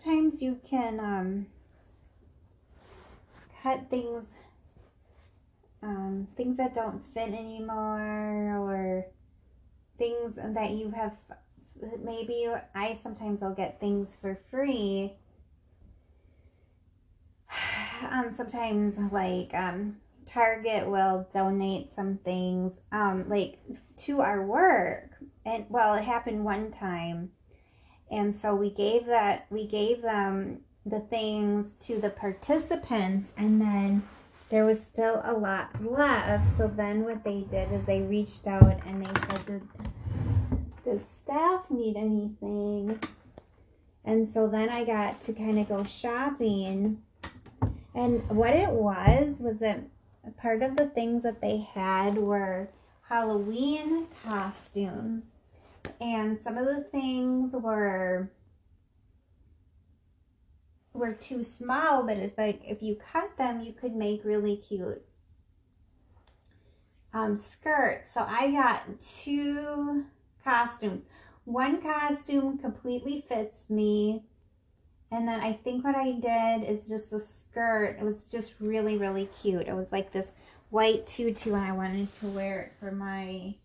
Sometimes 0.03 0.41
you 0.41 0.59
can 0.69 0.99
um, 0.99 1.47
cut 3.61 3.89
things, 3.89 4.35
um, 5.81 6.27
things 6.37 6.57
that 6.57 6.73
don't 6.73 7.03
fit 7.13 7.29
anymore 7.29 8.57
or 8.57 9.05
things 9.97 10.35
that 10.35 10.71
you 10.71 10.91
have 10.91 11.13
maybe 12.03 12.47
I 12.73 12.99
sometimes 13.01 13.41
will 13.41 13.53
get 13.53 13.79
things 13.79 14.15
for 14.19 14.39
free. 14.49 15.13
Um, 18.11 18.31
sometimes 18.31 18.95
like 19.11 19.55
um, 19.55 19.97
Target 20.27 20.87
will 20.87 21.27
donate 21.33 21.91
some 21.91 22.19
things 22.23 22.79
um, 22.91 23.27
like 23.27 23.57
to 24.01 24.21
our 24.21 24.45
work. 24.45 25.09
And 25.43 25.65
well, 25.67 25.95
it 25.95 26.03
happened 26.03 26.45
one 26.45 26.71
time. 26.71 27.31
And 28.11 28.35
so 28.35 28.53
we 28.53 28.69
gave 28.69 29.07
that 29.07 29.47
we 29.49 29.65
gave 29.65 30.03
them 30.03 30.59
the 30.85 30.99
things 30.99 31.73
to 31.87 31.99
the 31.99 32.11
participants 32.11 33.31
and 33.35 33.59
then 33.59 34.07
there 34.49 34.65
was 34.65 34.79
still 34.79 35.21
a 35.23 35.33
lot 35.33 35.83
left. 35.83 36.57
So 36.57 36.67
then 36.67 37.03
what 37.03 37.23
they 37.23 37.41
did 37.49 37.71
is 37.71 37.85
they 37.85 38.01
reached 38.01 38.47
out 38.47 38.79
and 38.85 39.05
they 39.05 39.21
said 39.29 39.61
does 40.85 41.01
staff 41.23 41.69
need 41.69 41.97
anything? 41.97 42.99
And 44.05 44.27
so 44.27 44.47
then 44.47 44.69
I 44.69 44.85
got 44.85 45.21
to 45.25 45.33
kind 45.33 45.59
of 45.59 45.67
go 45.67 45.83
shopping. 45.83 47.01
And 47.93 48.27
what 48.29 48.55
it 48.55 48.69
was, 48.69 49.39
was 49.39 49.59
that 49.59 49.81
part 50.41 50.63
of 50.63 50.77
the 50.77 50.85
things 50.85 51.23
that 51.23 51.41
they 51.41 51.67
had 51.73 52.17
were 52.17 52.69
Halloween 53.09 54.07
costumes. 54.23 55.25
And 55.99 56.41
some 56.41 56.57
of 56.57 56.65
the 56.67 56.83
things 56.83 57.53
were 57.53 58.29
were 60.97 61.13
too 61.13 61.43
small, 61.43 62.03
but 62.03 62.17
if 62.17 62.37
like 62.37 62.61
if 62.65 62.81
you 62.81 62.95
cut 62.95 63.37
them, 63.37 63.61
you 63.61 63.73
could 63.73 63.95
make 63.95 64.25
really 64.25 64.57
cute 64.57 65.03
um, 67.13 67.37
skirts. 67.37 68.13
So 68.13 68.25
I 68.27 68.51
got 68.51 68.83
two 69.01 70.05
costumes. 70.43 71.03
One 71.45 71.81
costume 71.81 72.57
completely 72.57 73.25
fits 73.27 73.69
me. 73.69 74.23
And 75.09 75.27
then 75.27 75.39
I 75.39 75.53
think 75.53 75.85
what 75.85 75.95
I 75.95 76.11
did 76.11 76.69
is 76.69 76.87
just 76.87 77.09
the 77.09 77.19
skirt. 77.19 77.97
It 77.99 78.03
was 78.03 78.25
just 78.25 78.55
really, 78.59 78.97
really 78.97 79.29
cute. 79.41 79.67
It 79.67 79.75
was 79.75 79.91
like 79.91 80.11
this 80.11 80.27
white 80.69 81.07
tutu 81.07 81.53
and 81.53 81.63
I 81.63 81.71
wanted 81.71 82.11
to 82.13 82.27
wear 82.27 82.61
it 82.61 82.73
for 82.79 82.91
my 82.91 83.55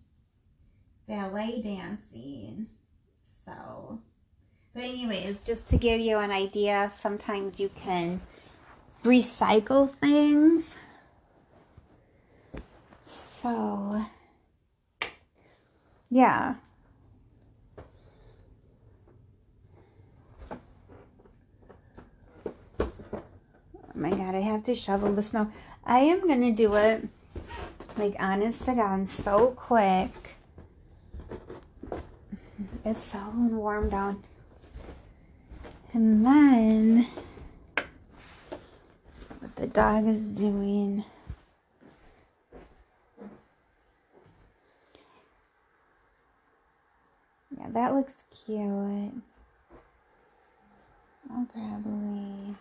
ballet 1.09 1.61
dancing. 1.63 2.69
So, 3.45 4.01
but 4.75 4.83
anyways, 4.83 5.41
just 5.41 5.67
to 5.67 5.77
give 5.77 6.01
you 6.01 6.19
an 6.19 6.31
idea, 6.31 6.93
sometimes 6.99 7.61
you 7.61 7.71
can 7.75 8.21
recycle 9.05 9.91
things. 9.91 10.75
So, 13.43 14.05
yeah. 16.11 16.55
Oh 22.81 22.89
my 23.95 24.11
god, 24.11 24.35
I 24.35 24.41
have 24.41 24.65
to 24.65 24.75
shovel 24.75 25.13
the 25.13 25.23
snow. 25.23 25.51
I 25.85 25.99
am 25.99 26.27
to 26.41 26.53
do 26.53 26.75
it, 26.77 27.09
like, 27.99 28.17
honest 28.19 28.65
to 28.65 28.75
God, 28.75 29.09
so 29.09 29.49
quick. 29.51 30.37
It's 32.85 33.03
so 33.05 33.19
warm 33.35 33.91
down. 33.91 34.23
And 35.95 36.25
then 36.25 37.07
what 39.41 39.57
the 39.57 39.67
dog 39.67 40.07
is 40.07 40.39
doing. 40.39 41.05
Yeah, 47.59 47.67
that 47.71 47.95
looks 47.95 48.15
cute. 48.47 49.13
I'll 51.31 51.47
probably 51.53 52.57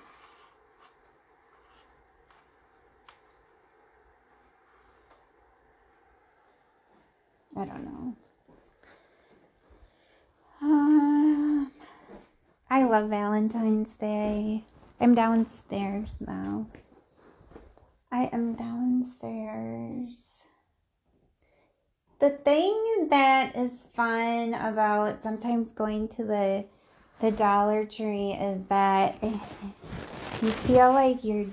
I 7.55 7.65
don't 7.65 7.83
know. 7.85 8.15
Um, 10.61 11.60
I 12.71 12.83
love 12.83 13.09
Valentine's 13.09 13.97
Day. 13.97 14.63
I'm 14.97 15.13
downstairs 15.13 16.15
now. 16.21 16.67
I 18.09 18.29
am 18.31 18.53
downstairs. 18.55 20.37
The 22.19 22.29
thing 22.29 23.07
that 23.09 23.57
is 23.57 23.73
fun 23.93 24.53
about 24.53 25.21
sometimes 25.21 25.73
going 25.73 26.07
to 26.15 26.23
the 26.23 26.63
the 27.19 27.31
Dollar 27.31 27.83
Tree 27.83 28.31
is 28.31 28.61
that 28.69 29.17
you 29.21 30.49
feel 30.49 30.93
like 30.93 31.25
you're 31.25 31.47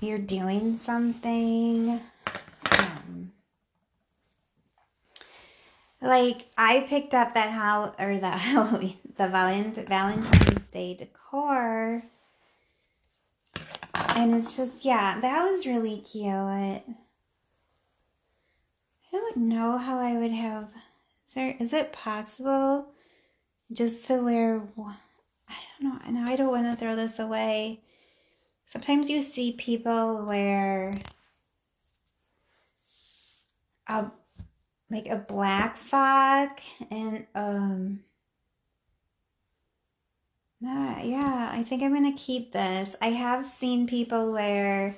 you're 0.00 0.16
doing 0.16 0.74
something 0.74 2.00
like 6.06 6.46
I 6.56 6.86
picked 6.88 7.14
up 7.14 7.34
that 7.34 7.50
how 7.50 7.94
or 7.98 8.18
the 8.18 8.30
Halloween 8.30 8.96
the 9.16 9.28
Valentine's 9.28 10.66
Day 10.68 10.94
decor. 10.94 12.04
And 14.14 14.34
it's 14.34 14.56
just 14.56 14.84
yeah 14.84 15.20
that 15.20 15.44
was 15.44 15.66
really 15.66 15.98
cute. 15.98 16.26
I 16.26 16.82
don't 19.12 19.36
know 19.36 19.78
how 19.78 19.98
I 19.98 20.18
would 20.18 20.32
have 20.32 20.72
is 21.26 21.34
there 21.34 21.56
is 21.58 21.72
it 21.72 21.92
possible 21.92 22.88
just 23.72 24.06
to 24.06 24.22
wear 24.22 24.62
I 25.48 25.54
don't 25.80 25.90
know 25.90 25.98
and 26.06 26.18
I 26.18 26.36
don't 26.36 26.50
want 26.50 26.66
to 26.66 26.76
throw 26.76 26.96
this 26.96 27.18
away. 27.18 27.80
Sometimes 28.66 29.08
you 29.08 29.22
see 29.22 29.52
people 29.52 30.26
wear 30.26 30.94
a 33.88 34.10
like 34.90 35.08
a 35.08 35.16
black 35.16 35.76
sock 35.76 36.60
and 36.90 37.26
um 37.34 38.00
uh, 40.64 41.00
yeah, 41.02 41.50
I 41.52 41.62
think 41.62 41.82
I'm 41.82 41.92
gonna 41.92 42.16
keep 42.16 42.52
this. 42.52 42.96
I 43.02 43.08
have 43.08 43.44
seen 43.44 43.86
people 43.86 44.32
wear 44.32 44.96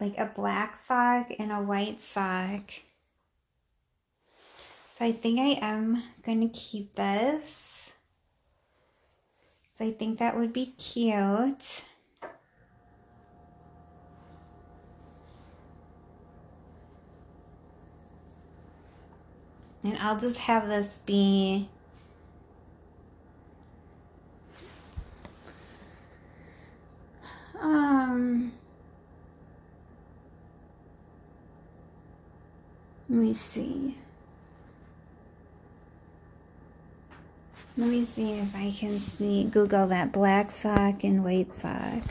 like 0.00 0.18
a 0.18 0.26
black 0.26 0.76
sock 0.76 1.32
and 1.38 1.52
a 1.52 1.62
white 1.62 2.02
sock. 2.02 2.72
So 4.98 5.04
I 5.04 5.12
think 5.12 5.38
I 5.38 5.58
am 5.64 6.02
gonna 6.24 6.48
keep 6.48 6.94
this. 6.94 7.92
So 9.74 9.84
I 9.84 9.92
think 9.92 10.18
that 10.18 10.36
would 10.36 10.52
be 10.52 10.66
cute. 10.66 11.84
And 19.86 19.96
I'll 19.98 20.18
just 20.18 20.38
have 20.38 20.66
this 20.66 20.98
be 21.06 21.68
um 27.60 28.50
let 33.08 33.18
me 33.20 33.32
see. 33.32 33.96
Let 37.76 37.88
me 37.88 38.04
see 38.04 38.32
if 38.32 38.56
I 38.56 38.72
can 38.76 38.98
see 38.98 39.44
Google 39.44 39.86
that 39.86 40.10
black 40.12 40.50
sock 40.50 41.04
and 41.04 41.22
white 41.22 41.54
sock. 41.54 42.02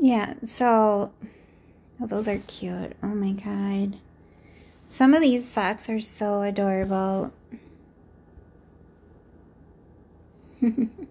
Yeah, 0.00 0.33
so 0.46 1.12
oh, 2.00 2.06
those 2.06 2.28
are 2.28 2.38
cute. 2.46 2.96
Oh 3.02 3.14
my 3.14 3.32
god. 3.32 3.98
Some 4.86 5.14
of 5.14 5.20
these 5.22 5.48
socks 5.48 5.88
are 5.88 6.00
so 6.00 6.42
adorable. 6.42 7.32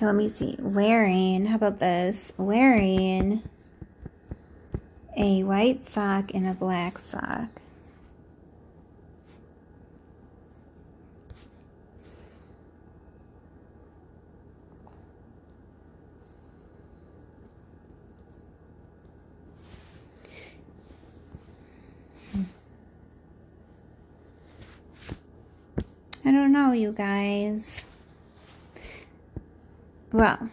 Okay, 0.00 0.06
let 0.06 0.14
me 0.14 0.30
see. 0.30 0.56
Wearing, 0.58 1.44
how 1.44 1.56
about 1.56 1.78
this? 1.78 2.32
Wearing 2.38 3.42
a 5.14 5.42
white 5.42 5.84
sock 5.84 6.32
and 6.32 6.48
a 6.48 6.54
black 6.54 6.98
sock. 6.98 7.50
Hmm. 22.32 22.44
I 26.24 26.30
don't 26.32 26.52
know, 26.52 26.72
you 26.72 26.92
guys. 26.92 27.84
Well, 30.12 30.50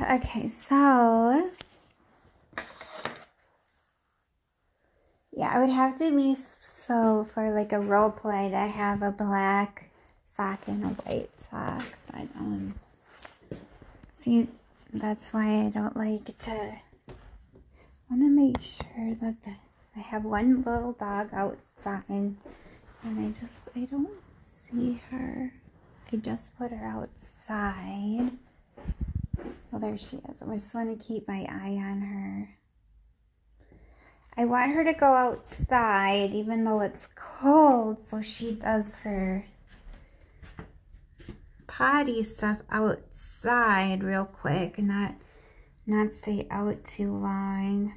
okay, 0.00 0.48
so 0.48 1.52
yeah, 5.30 5.48
I 5.54 5.60
would 5.60 5.70
have 5.70 5.96
to 5.98 6.10
be 6.10 6.34
so 6.34 7.24
for 7.32 7.54
like 7.54 7.72
a 7.72 7.78
role 7.78 8.10
play 8.10 8.50
to 8.50 8.56
have 8.56 9.02
a 9.02 9.12
black 9.12 9.90
sock 10.24 10.66
and 10.66 10.84
a 10.84 10.88
white 10.88 11.30
sock, 11.50 11.84
but 12.10 12.26
um, 12.36 12.74
see, 14.18 14.48
that's 14.92 15.32
why 15.32 15.66
I 15.66 15.68
don't 15.68 15.96
like 15.96 16.36
to. 16.38 16.50
I 16.50 18.10
want 18.10 18.22
to 18.22 18.28
make 18.28 18.60
sure 18.60 19.14
that 19.20 19.42
the, 19.44 19.54
I 19.96 20.00
have 20.00 20.24
one 20.24 20.64
little 20.64 20.92
dog 20.92 21.30
outside 21.32 22.34
and 23.02 23.18
I 23.36 23.40
just, 23.40 23.60
I 23.74 23.80
don't 23.80 24.10
see 24.52 25.00
her. 25.10 25.52
I 26.12 26.16
just 26.16 26.56
put 26.58 26.70
her 26.70 26.84
outside. 26.84 28.32
Well, 29.70 29.80
there 29.80 29.96
she 29.96 30.16
is. 30.16 30.42
I 30.42 30.54
just 30.54 30.74
want 30.74 30.98
to 30.98 31.06
keep 31.06 31.26
my 31.26 31.46
eye 31.48 31.78
on 31.82 32.00
her. 32.02 32.58
I 34.36 34.46
want 34.46 34.72
her 34.72 34.84
to 34.84 34.94
go 34.94 35.14
outside 35.14 36.32
even 36.32 36.64
though 36.64 36.80
it's 36.80 37.06
cold 37.14 38.00
so 38.06 38.22
she 38.22 38.52
does 38.52 38.96
her 38.96 39.44
potty 41.66 42.22
stuff 42.22 42.58
outside 42.70 44.02
real 44.02 44.24
quick 44.24 44.78
and 44.78 44.88
not 44.88 45.14
not 45.86 46.12
stay 46.12 46.46
out 46.50 46.84
too 46.84 47.12
long. 47.12 47.94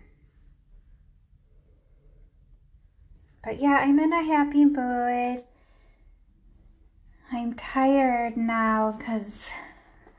But 3.46 3.62
yeah, 3.62 3.78
I'm 3.82 4.00
in 4.00 4.12
a 4.12 4.24
happy 4.24 4.66
mood. 4.66 5.43
I'm 7.32 7.54
tired 7.54 8.36
now 8.36 8.96
because 8.98 9.52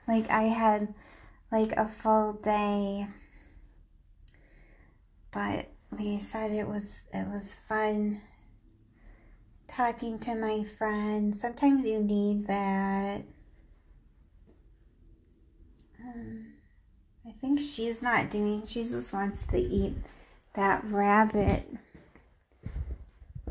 like 0.06 0.30
I 0.30 0.42
had 0.42 0.94
like 1.50 1.72
a 1.72 1.88
full 1.88 2.34
day. 2.34 3.08
But 5.32 5.70
they 5.90 6.20
said 6.20 6.52
it 6.52 6.68
was 6.68 7.06
it 7.12 7.26
was 7.26 7.56
fun 7.68 8.20
talking 9.66 10.20
to 10.20 10.36
my 10.36 10.64
friends. 10.78 11.40
Sometimes 11.40 11.84
you 11.84 11.98
need 11.98 12.46
that. 12.46 13.22
Um, 16.00 16.52
I 17.26 17.32
think 17.40 17.58
she's 17.58 18.00
not 18.00 18.30
doing, 18.30 18.64
she 18.66 18.84
just 18.84 19.12
wants 19.12 19.44
to 19.48 19.58
eat 19.58 19.94
that 20.54 20.84
rabbit 20.84 21.68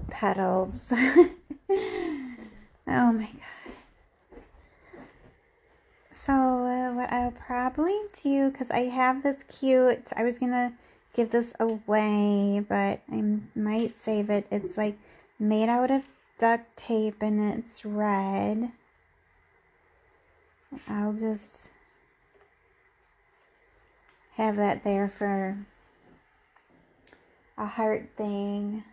petals. 0.10 0.88
oh 0.92 1.38
my 2.88 3.30
god. 3.32 3.74
So 6.12 6.34
uh, 6.34 6.94
what 6.94 7.14
I'll 7.14 7.32
probably 7.32 8.00
do, 8.24 8.50
because 8.50 8.72
I 8.72 8.86
have 8.86 9.22
this 9.22 9.44
cute, 9.44 10.08
I 10.16 10.24
was 10.24 10.40
going 10.40 10.54
to 10.54 10.74
give 11.14 11.32
this 11.32 11.54
away, 11.60 12.66
but 12.68 13.02
I 13.12 13.40
might 13.54 14.02
save 14.02 14.30
it. 14.30 14.48
It's 14.50 14.76
like 14.76 14.98
made 15.40 15.70
out 15.70 15.92
of 15.92 16.04
duct 16.40 16.76
tape 16.78 17.22
and 17.22 17.54
it's 17.54 17.86
red. 17.86 18.72
I'll 20.88 21.14
just 21.14 21.70
have 24.36 24.56
that 24.58 24.84
there 24.84 25.08
for 25.08 25.58
a 27.58 27.66
heart 27.66 28.10
thing. 28.18 28.84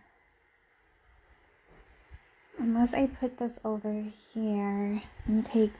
Unless 2.62 2.94
I 2.94 3.08
put 3.08 3.38
this 3.38 3.58
over 3.64 4.04
here 4.32 5.02
and 5.26 5.44
take 5.44 5.72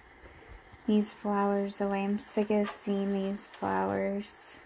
these 0.88 1.14
flowers 1.14 1.80
away. 1.80 2.02
I'm 2.02 2.18
sick 2.18 2.50
of 2.50 2.68
seeing 2.68 3.12
these 3.12 3.46
flowers. 3.46 4.56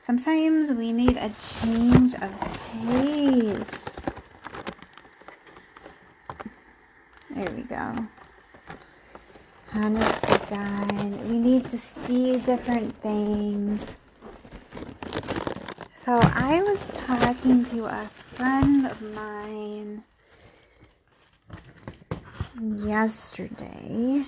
Sometimes 0.00 0.72
we 0.72 0.90
need 0.90 1.18
a 1.18 1.30
change 1.60 2.14
of 2.14 2.32
pace. 2.72 4.00
There 7.28 7.50
we 7.56 7.62
go. 7.64 8.08
Honestly, 9.74 10.38
God, 10.48 11.28
we 11.28 11.38
need 11.38 11.68
to 11.68 11.76
see 11.76 12.38
different 12.38 12.96
things. 13.02 13.96
So 16.06 16.18
I 16.22 16.62
was 16.62 16.90
talking 16.96 17.66
to 17.66 17.84
a 17.84 18.06
friend 18.34 18.86
of 18.86 19.02
mine 19.02 20.04
yesterday. 22.60 24.24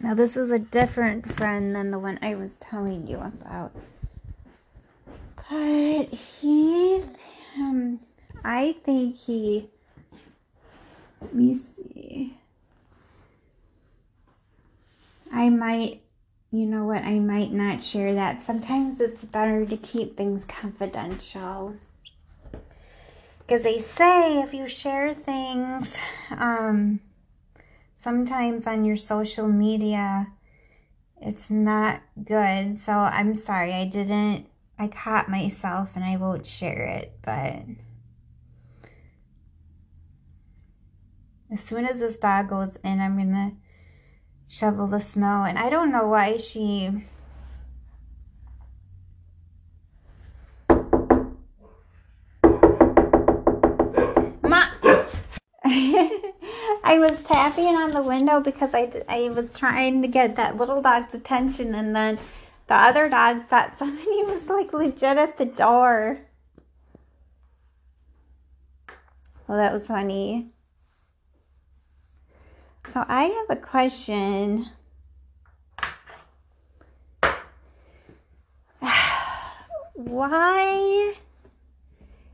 Now 0.00 0.14
this 0.14 0.36
is 0.36 0.50
a 0.50 0.58
different 0.58 1.32
friend 1.32 1.74
than 1.74 1.90
the 1.90 1.98
one 1.98 2.18
I 2.22 2.34
was 2.34 2.54
telling 2.60 3.06
you 3.06 3.18
about. 3.18 3.72
But 5.36 6.08
he, 6.12 7.02
um, 7.58 8.00
I 8.44 8.76
think 8.84 9.16
he, 9.16 9.68
let 11.20 11.34
me 11.34 11.54
see. 11.54 12.36
I 15.32 15.48
might, 15.48 16.02
you 16.50 16.66
know 16.66 16.84
what, 16.84 17.02
I 17.02 17.18
might 17.18 17.52
not 17.52 17.82
share 17.82 18.14
that. 18.14 18.40
Sometimes 18.40 19.00
it's 19.00 19.24
better 19.24 19.64
to 19.66 19.76
keep 19.76 20.16
things 20.16 20.44
confidential 20.44 21.76
because 23.46 23.62
they 23.62 23.78
say 23.78 24.40
if 24.40 24.54
you 24.54 24.68
share 24.68 25.14
things 25.14 25.98
um, 26.30 27.00
sometimes 27.94 28.66
on 28.66 28.84
your 28.84 28.96
social 28.96 29.48
media 29.48 30.28
it's 31.20 31.48
not 31.48 32.02
good. 32.22 32.78
So 32.78 32.92
i'm 32.92 33.34
sorry 33.34 33.72
i 33.72 33.84
didn't 33.84 34.46
i 34.78 34.88
caught 34.88 35.30
myself 35.30 35.92
and 35.94 36.04
i 36.04 36.16
won't 36.16 36.46
share 36.46 36.84
it 36.86 37.12
but 37.22 37.62
as 41.52 41.60
soon 41.60 41.86
as 41.86 42.00
this 42.00 42.18
dog 42.18 42.48
goes 42.48 42.76
in 42.82 43.00
i'm 43.00 43.16
gonna 43.16 43.52
shovel 44.48 44.86
the 44.86 45.00
snow 45.00 45.44
and 45.44 45.58
i 45.58 45.70
don't 45.70 45.92
know 45.92 46.06
why 46.06 46.36
she 46.36 46.90
I 55.66 56.98
was 56.98 57.22
tapping 57.22 57.68
on 57.68 57.92
the 57.92 58.02
window 58.02 58.38
because 58.38 58.74
I, 58.74 59.02
I 59.08 59.30
was 59.30 59.58
trying 59.58 60.02
to 60.02 60.08
get 60.08 60.36
that 60.36 60.58
little 60.58 60.82
dog's 60.82 61.14
attention 61.14 61.74
and 61.74 61.96
then 61.96 62.18
the 62.66 62.74
other 62.74 63.08
dog 63.08 63.46
thought 63.46 63.78
somebody 63.78 64.24
was 64.24 64.46
like 64.46 64.74
legit 64.74 65.16
at 65.16 65.38
the 65.38 65.46
door. 65.46 66.20
Well, 69.46 69.56
that 69.56 69.72
was 69.72 69.86
funny. 69.86 70.50
So 72.92 73.06
I 73.08 73.24
have 73.24 73.46
a 73.48 73.56
question. 73.60 74.68
Why, 79.94 81.14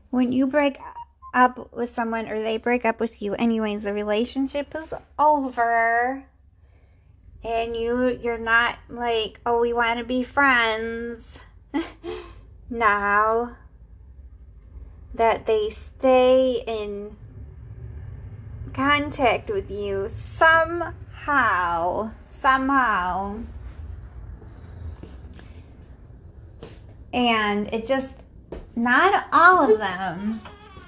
when 0.09 0.33
you 0.33 0.47
break 0.47 0.77
up 1.33 1.73
with 1.73 1.89
someone 1.93 2.27
or 2.27 2.41
they 2.41 2.57
break 2.57 2.85
up 2.85 2.99
with 2.99 3.21
you 3.21 3.33
anyways 3.35 3.83
the 3.83 3.93
relationship 3.93 4.75
is 4.75 4.93
over. 5.17 6.25
And 7.43 7.75
you 7.75 8.19
you're 8.21 8.37
not 8.37 8.77
like 8.89 9.39
oh 9.45 9.61
we 9.61 9.73
want 9.73 9.99
to 9.99 10.05
be 10.05 10.23
friends. 10.23 11.39
Now 12.73 13.57
that 15.13 15.45
they 15.45 15.69
stay 15.69 16.63
in 16.65 17.17
contact 18.73 19.49
with 19.49 19.69
you 19.69 20.09
somehow 20.37 22.11
somehow. 22.41 23.39
And 27.13 27.67
it's 27.73 27.87
just 27.87 28.13
not 28.75 29.27
all 29.31 29.71
of 29.71 29.79
them 29.79 30.41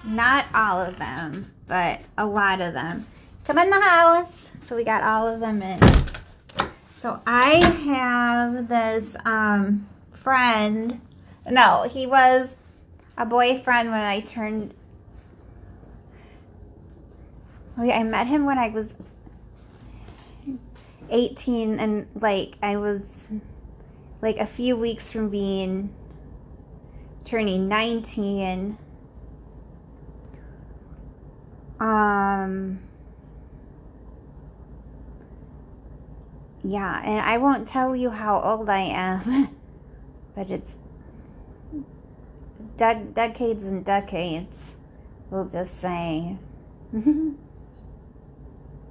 not 0.03 0.45
all 0.53 0.81
of 0.81 0.97
them, 0.99 1.51
but 1.67 2.01
a 2.17 2.25
lot 2.25 2.61
of 2.61 2.73
them. 2.73 3.05
Come 3.45 3.57
in 3.57 3.69
the 3.69 3.81
house. 3.81 4.31
So 4.67 4.75
we 4.75 4.83
got 4.83 5.03
all 5.03 5.27
of 5.27 5.39
them 5.39 5.61
in. 5.61 5.79
So 6.95 7.21
I 7.27 7.55
have 7.85 8.69
this 8.69 9.15
um, 9.25 9.87
friend. 10.13 11.01
No, 11.49 11.83
he 11.83 12.05
was 12.05 12.55
a 13.17 13.25
boyfriend 13.25 13.91
when 13.91 13.99
I 13.99 14.21
turned. 14.21 14.73
I 17.77 18.03
met 18.03 18.27
him 18.27 18.45
when 18.45 18.57
I 18.57 18.69
was 18.69 18.93
18 21.09 21.79
and 21.79 22.07
like 22.15 22.53
I 22.61 22.77
was 22.77 23.01
like 24.21 24.37
a 24.37 24.45
few 24.45 24.77
weeks 24.77 25.11
from 25.11 25.29
being 25.29 25.93
turning 27.25 27.67
19 27.67 28.77
um, 31.83 32.79
yeah, 36.63 37.01
and 37.03 37.19
I 37.19 37.37
won't 37.37 37.67
tell 37.67 37.93
you 37.93 38.09
how 38.09 38.39
old 38.39 38.69
I 38.69 38.83
am, 38.83 39.49
but 40.35 40.49
it's 40.49 40.77
decades 42.77 43.65
and 43.65 43.83
decades, 43.83 44.55
we'll 45.29 45.49
just 45.49 45.81
say. 45.81 46.37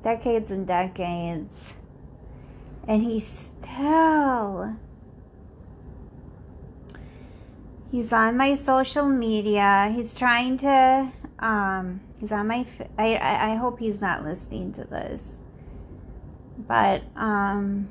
decades 0.04 0.50
and 0.50 0.66
decades. 0.66 1.72
And 2.86 3.02
he's 3.04 3.50
still. 3.62 4.76
He's 7.90 8.12
on 8.12 8.36
my 8.36 8.54
social 8.54 9.08
media. 9.08 9.90
He's 9.94 10.18
trying 10.18 10.58
to 10.58 11.10
um, 11.38 12.00
he's 12.22 12.32
on 12.32 12.46
my. 12.46 12.64
I 12.96 13.52
I 13.52 13.54
hope 13.56 13.80
he's 13.80 14.00
not 14.00 14.24
listening 14.24 14.72
to 14.74 14.84
this. 14.84 15.40
But 16.56 17.02
um, 17.16 17.88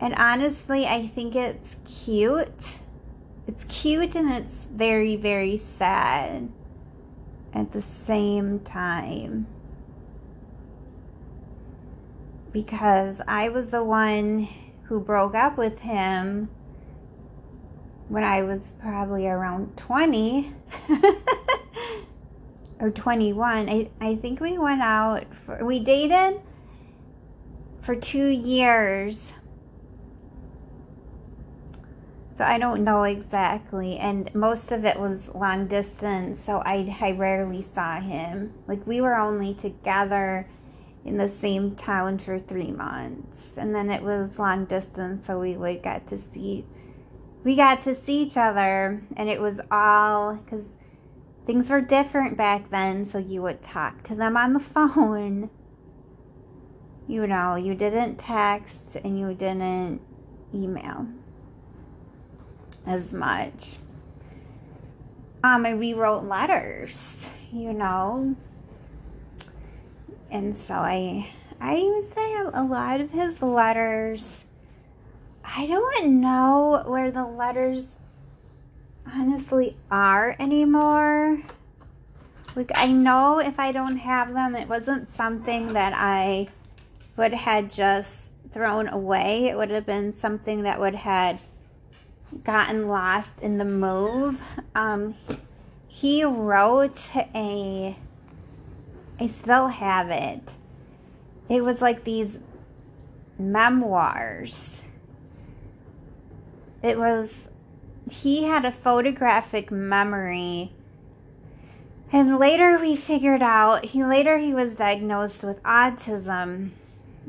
and 0.00 0.14
honestly, 0.14 0.86
I 0.86 1.08
think 1.08 1.34
it's 1.34 1.76
cute. 1.84 2.78
It's 3.48 3.64
cute 3.64 4.14
and 4.14 4.32
it's 4.32 4.68
very 4.72 5.16
very 5.16 5.58
sad 5.58 6.48
at 7.52 7.72
the 7.72 7.82
same 7.82 8.60
time 8.60 9.48
because 12.52 13.20
I 13.26 13.48
was 13.48 13.68
the 13.68 13.82
one 13.82 14.48
who 14.84 15.00
broke 15.00 15.34
up 15.34 15.58
with 15.58 15.80
him 15.80 16.50
when 18.08 18.24
I 18.24 18.42
was 18.42 18.74
probably 18.80 19.26
around 19.26 19.76
20 19.76 20.52
or 22.80 22.90
21. 22.90 23.68
I, 23.68 23.90
I 24.00 24.16
think 24.16 24.40
we 24.40 24.58
went 24.58 24.82
out, 24.82 25.24
for, 25.46 25.64
we 25.64 25.80
dated 25.80 26.40
for 27.80 27.94
two 27.94 28.28
years. 28.28 29.32
So 32.36 32.44
I 32.44 32.58
don't 32.58 32.82
know 32.82 33.04
exactly. 33.04 33.98
And 33.98 34.34
most 34.34 34.72
of 34.72 34.84
it 34.84 34.98
was 34.98 35.28
long 35.34 35.66
distance. 35.68 36.42
So 36.44 36.62
I, 36.64 36.96
I 37.00 37.12
rarely 37.12 37.62
saw 37.62 38.00
him. 38.00 38.54
Like 38.66 38.86
we 38.86 39.00
were 39.00 39.16
only 39.16 39.54
together 39.54 40.48
in 41.04 41.16
the 41.18 41.28
same 41.28 41.76
town 41.76 42.18
for 42.18 42.38
three 42.38 42.70
months. 42.70 43.50
And 43.56 43.74
then 43.74 43.90
it 43.90 44.02
was 44.02 44.38
long 44.38 44.64
distance, 44.64 45.26
so 45.26 45.38
we 45.38 45.56
would 45.56 45.82
get 45.82 46.08
to 46.08 46.18
see 46.32 46.64
we 47.44 47.56
got 47.56 47.82
to 47.82 47.94
see 47.94 48.22
each 48.22 48.36
other 48.36 49.02
and 49.16 49.28
it 49.28 49.40
was 49.40 49.60
all 49.70 50.34
because 50.36 50.74
things 51.46 51.68
were 51.68 51.80
different 51.80 52.36
back 52.36 52.70
then 52.70 53.04
so 53.04 53.18
you 53.18 53.42
would 53.42 53.62
talk 53.62 54.06
to 54.06 54.14
them 54.14 54.36
on 54.36 54.52
the 54.52 54.60
phone 54.60 55.50
you 57.08 57.26
know 57.26 57.56
you 57.56 57.74
didn't 57.74 58.16
text 58.16 58.96
and 59.02 59.18
you 59.18 59.34
didn't 59.34 60.00
email 60.54 61.06
as 62.86 63.12
much 63.12 63.72
um 65.42 65.64
and 65.64 65.78
we 65.78 65.92
wrote 65.92 66.24
letters 66.24 67.26
you 67.52 67.72
know 67.72 68.34
and 70.32 70.56
so 70.56 70.74
I 70.74 71.30
I 71.60 71.74
would 71.74 72.12
say 72.12 72.34
a 72.52 72.64
lot 72.64 73.00
of 73.00 73.10
his 73.10 73.40
letters. 73.40 74.28
I 75.44 75.66
don't 75.66 76.20
know 76.20 76.82
where 76.86 77.10
the 77.10 77.24
letters 77.24 77.86
honestly 79.06 79.76
are 79.90 80.36
anymore. 80.38 81.42
Like 82.54 82.70
I 82.74 82.92
know 82.92 83.38
if 83.38 83.58
I 83.58 83.72
don't 83.72 83.98
have 83.98 84.34
them, 84.34 84.54
it 84.54 84.68
wasn't 84.68 85.10
something 85.10 85.72
that 85.72 85.92
I 85.94 86.48
would 87.16 87.32
had 87.32 87.70
just 87.70 88.24
thrown 88.52 88.88
away. 88.88 89.46
It 89.48 89.56
would 89.56 89.70
have 89.70 89.86
been 89.86 90.12
something 90.12 90.62
that 90.62 90.78
would 90.80 90.94
had 90.94 91.40
gotten 92.44 92.88
lost 92.88 93.40
in 93.40 93.58
the 93.58 93.64
move. 93.64 94.40
Um, 94.74 95.14
he 95.86 96.24
wrote 96.24 97.10
a 97.14 97.96
I 99.20 99.26
still 99.26 99.68
have 99.68 100.10
it. 100.10 100.40
It 101.48 101.62
was 101.62 101.80
like 101.80 102.04
these 102.04 102.38
memoirs. 103.38 104.80
It 106.82 106.98
was, 106.98 107.50
he 108.10 108.44
had 108.44 108.64
a 108.64 108.72
photographic 108.72 109.70
memory. 109.70 110.72
And 112.12 112.38
later 112.38 112.78
we 112.78 112.96
figured 112.96 113.42
out, 113.42 113.86
he 113.86 114.04
later 114.04 114.38
he 114.38 114.52
was 114.52 114.74
diagnosed 114.74 115.42
with 115.42 115.62
autism 115.62 116.70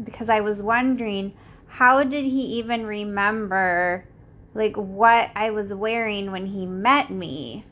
because 0.03 0.29
I 0.29 0.41
was 0.41 0.61
wondering 0.61 1.33
how 1.67 2.03
did 2.03 2.25
he 2.25 2.41
even 2.57 2.85
remember 2.85 4.05
like 4.53 4.75
what 4.75 5.31
I 5.35 5.49
was 5.49 5.73
wearing 5.73 6.31
when 6.31 6.47
he 6.47 6.65
met 6.65 7.09
me? 7.09 7.65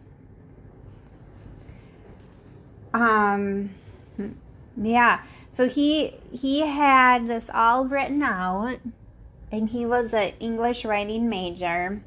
Um 2.94 3.72
yeah. 4.82 5.22
So 5.56 5.68
he 5.68 6.16
he 6.32 6.62
had 6.62 7.28
this 7.28 7.50
all 7.54 7.86
written 7.86 8.24
out 8.24 8.80
and 9.52 9.70
he 9.70 9.86
was 9.86 10.14
an 10.14 10.34
English 10.39 10.86
writing 10.86 11.30
major. 11.30 12.02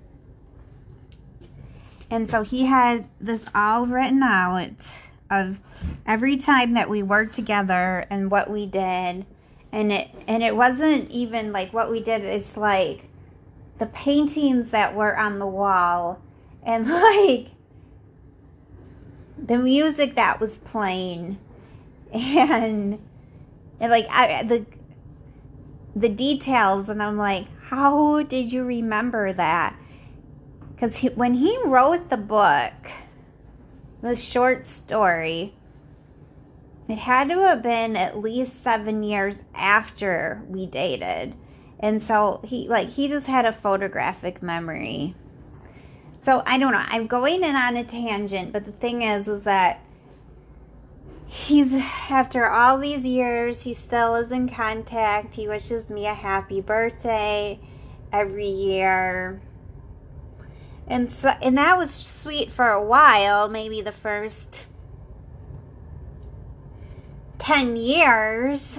And 2.10 2.28
so 2.28 2.42
he 2.42 2.66
had 2.66 3.06
this 3.20 3.42
all 3.54 3.86
written 3.86 4.22
out 4.22 4.72
of 5.30 5.58
every 6.06 6.36
time 6.36 6.74
that 6.74 6.88
we 6.88 7.02
worked 7.02 7.34
together 7.34 8.06
and 8.08 8.30
what 8.30 8.50
we 8.50 8.66
did. 8.66 9.26
And 9.72 9.92
it 9.92 10.08
and 10.26 10.42
it 10.42 10.56
wasn't 10.56 11.10
even 11.10 11.52
like 11.52 11.72
what 11.72 11.90
we 11.90 12.00
did, 12.00 12.22
it's 12.22 12.56
like 12.56 13.08
the 13.78 13.86
paintings 13.86 14.70
that 14.70 14.94
were 14.94 15.18
on 15.18 15.38
the 15.40 15.46
wall 15.46 16.20
and 16.62 16.88
like 16.88 17.48
the 19.36 19.58
music 19.58 20.14
that 20.14 20.40
was 20.40 20.58
playing 20.58 21.38
and 22.12 23.00
and 23.80 23.90
like 23.90 24.06
I, 24.08 24.44
the 24.44 24.64
the 25.96 26.08
details 26.08 26.88
and 26.88 27.02
i'm 27.02 27.16
like 27.16 27.46
how 27.74 28.22
did 28.22 28.52
you 28.52 28.62
remember 28.62 29.32
that? 29.32 29.76
Because 30.74 31.00
when 31.14 31.34
he 31.34 31.58
wrote 31.64 32.10
the 32.10 32.16
book 32.16 32.72
the 34.02 34.14
short 34.14 34.66
story 34.66 35.54
it 36.88 36.98
had 36.98 37.30
to 37.30 37.38
have 37.40 37.62
been 37.62 37.96
at 37.96 38.18
least 38.18 38.62
seven 38.62 39.02
years 39.02 39.36
after 39.54 40.42
we 40.46 40.66
dated. 40.66 41.34
And 41.80 42.02
so 42.02 42.40
he 42.44 42.68
like 42.68 42.90
he 42.90 43.08
just 43.08 43.26
had 43.26 43.46
a 43.46 43.52
photographic 43.52 44.42
memory. 44.42 45.14
So 46.22 46.42
i 46.46 46.58
don't 46.58 46.72
know 46.72 46.84
i'm 46.86 47.06
going 47.06 47.42
in 47.42 47.54
on 47.56 47.76
a 47.76 47.84
tangent 47.84 48.52
but 48.52 48.64
the 48.64 48.72
thing 48.72 49.02
is 49.02 49.28
is 49.28 49.44
that 49.44 49.83
he's 51.26 51.72
after 51.74 52.48
all 52.48 52.78
these 52.78 53.04
years 53.04 53.62
he 53.62 53.74
still 53.74 54.14
is 54.14 54.30
in 54.30 54.48
contact. 54.48 55.34
He 55.34 55.48
wishes 55.48 55.88
me 55.88 56.06
a 56.06 56.14
happy 56.14 56.60
birthday 56.60 57.58
every 58.12 58.48
year. 58.48 59.40
And 60.86 61.10
so 61.12 61.30
and 61.42 61.56
that 61.58 61.78
was 61.78 61.92
sweet 61.94 62.52
for 62.52 62.68
a 62.68 62.82
while 62.82 63.48
maybe 63.48 63.80
the 63.80 63.92
first 63.92 64.64
10 67.38 67.76
years. 67.76 68.78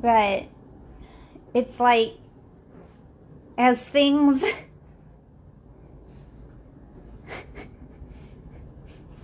But 0.00 0.44
it's 1.54 1.80
like 1.80 2.14
as 3.58 3.80
things 3.80 4.42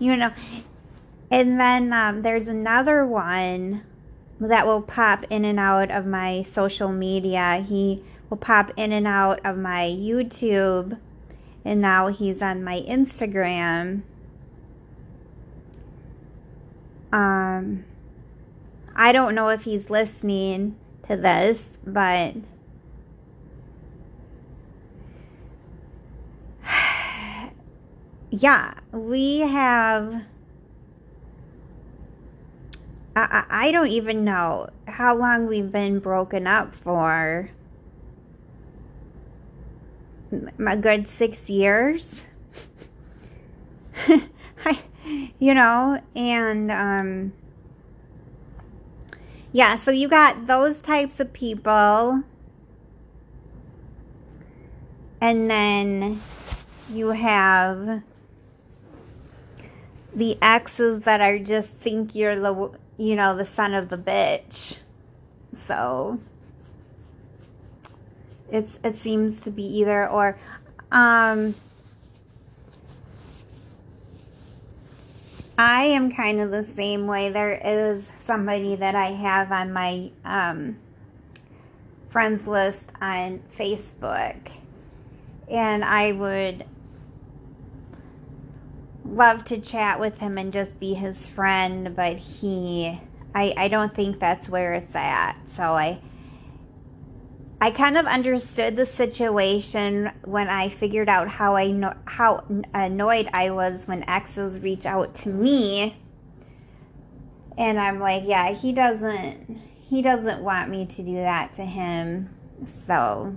you 0.03 0.17
know. 0.17 0.33
And 1.31 1.59
then 1.59 1.93
um, 1.93 2.23
there's 2.23 2.49
another 2.49 3.07
one 3.07 3.83
that 4.39 4.67
will 4.67 4.83
pop 4.83 5.25
in 5.31 5.45
and 5.45 5.59
out 5.59 5.91
of 5.91 6.05
my 6.05 6.43
social 6.43 6.91
media. 6.91 7.65
He 7.67 8.03
will 8.29 8.37
pop 8.37 8.71
in 8.77 8.93
and 8.93 9.07
out 9.07 9.41
of 9.45 9.57
my 9.57 9.85
YouTube, 9.85 10.99
and 11.65 11.81
now 11.81 12.09
he's 12.09 12.43
on 12.43 12.63
my 12.63 12.81
Instagram. 12.81 14.03
Um, 17.13 17.85
I 18.97 19.13
don't 19.13 19.35
know 19.35 19.49
if 19.49 19.63
he's 19.63 19.89
listening 19.89 20.77
to 21.09 21.17
this, 21.17 21.67
but 21.87 22.35
yeah, 28.33 28.73
we 28.93 29.41
have. 29.41 30.23
I, 33.15 33.45
I 33.51 33.71
don't 33.71 33.89
even 33.89 34.25
know 34.25 34.71
how 34.89 35.15
long 35.15 35.47
we've 35.47 35.71
been 35.71 35.99
broken 35.99 36.47
up 36.47 36.75
for. 36.75 37.51
A 40.67 40.77
good 40.79 41.11
six 41.11 41.51
years. 41.51 42.25
I, 44.09 44.81
you 45.39 45.53
know, 45.53 46.01
and 46.17 46.71
um, 46.71 47.35
yeah, 49.53 49.77
so 49.77 49.91
you 49.91 50.09
got 50.09 50.47
those 50.47 50.79
types 50.79 51.21
of 51.21 51.35
people. 51.35 52.23
And 55.21 55.51
then 55.51 56.23
you 56.91 57.09
have 57.09 58.03
the 60.15 60.39
exes 60.43 61.03
that 61.03 61.21
are 61.21 61.39
just 61.39 61.71
think 61.71 62.15
you're 62.15 62.39
the 62.39 62.71
you 62.97 63.17
know 63.17 63.37
the 63.37 63.47
son 63.47 63.75
of 63.75 63.89
the 63.89 63.99
bitch. 63.99 64.79
So 65.53 66.21
it's 68.51 68.79
it 68.85 68.97
seems 68.97 69.43
to 69.43 69.51
be 69.51 69.65
either 69.65 70.09
or. 70.09 70.39
Um 70.91 71.55
I 75.59 75.85
am 75.85 76.11
kind 76.11 76.41
of 76.41 76.51
the 76.51 76.65
same 76.65 77.07
way. 77.07 77.29
There 77.29 77.61
is 77.63 78.11
somebody 78.25 78.75
that 78.75 78.95
I 78.95 79.13
have 79.13 79.53
on 79.53 79.73
my 79.73 80.11
um, 80.25 80.79
friends 82.09 82.47
list 82.47 82.87
on 83.01 83.43
Facebook, 83.57 84.51
and 85.49 85.85
I 85.85 86.13
would 86.13 86.65
love 89.05 89.45
to 89.47 89.59
chat 89.61 90.01
with 90.01 90.19
him 90.19 90.39
and 90.39 90.53
just 90.53 90.79
be 90.79 90.95
his 90.95 91.27
friend, 91.27 91.95
but 91.95 92.17
he 92.17 93.01
I 93.35 93.55
I 93.57 93.69
don't 93.69 93.95
think 93.95 94.21
that's 94.21 94.49
where 94.49 94.75
it's 94.75 94.95
at. 94.95 95.37
So 95.47 95.75
I 95.75 96.01
I 97.61 97.71
kind 97.71 97.97
of 97.97 98.07
understood 98.07 98.77
the 98.77 98.87
situation 98.87 100.11
when 100.25 100.49
I 100.49 100.69
figured 100.69 101.09
out 101.09 101.29
how 101.29 101.55
I 101.55 101.71
know 101.71 101.95
how 102.07 102.45
annoyed 102.75 103.29
I 103.33 103.51
was 103.51 103.87
when 103.87 104.03
exes 104.09 104.59
reach 104.59 104.85
out 104.85 105.15
to 105.17 105.29
me. 105.29 105.97
And 107.57 107.79
I'm 107.79 108.01
like, 108.01 108.25
yeah, 108.27 108.53
he 108.53 108.73
doesn't 108.73 109.61
he 109.79 110.03
doesn't 110.03 110.43
want 110.43 110.71
me 110.71 110.87
to 110.87 111.03
do 111.03 111.15
that 111.17 111.55
to 111.57 111.65
him. 111.65 112.35
So 112.87 113.37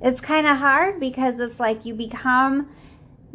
it's 0.00 0.20
kind 0.20 0.46
of 0.46 0.58
hard 0.58 1.00
because 1.00 1.40
it's 1.40 1.58
like 1.58 1.84
you 1.84 1.94
become 1.94 2.68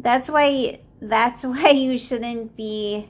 that's 0.02 0.28
why 0.28 0.80
that's 1.00 1.42
why 1.44 1.70
you 1.70 1.98
shouldn't 1.98 2.56
be 2.56 3.08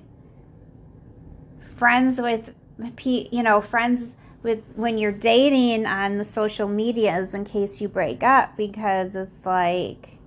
friends 1.76 2.20
with, 2.20 2.54
you 2.96 3.42
know, 3.42 3.60
friends 3.60 4.12
with 4.42 4.62
when 4.74 4.98
you're 4.98 5.12
dating 5.12 5.86
on 5.86 6.16
the 6.16 6.24
social 6.24 6.68
medias 6.68 7.34
in 7.34 7.44
case 7.44 7.80
you 7.80 7.88
break 7.88 8.22
up 8.22 8.56
because 8.56 9.14
it's 9.14 9.44
like 9.44 10.18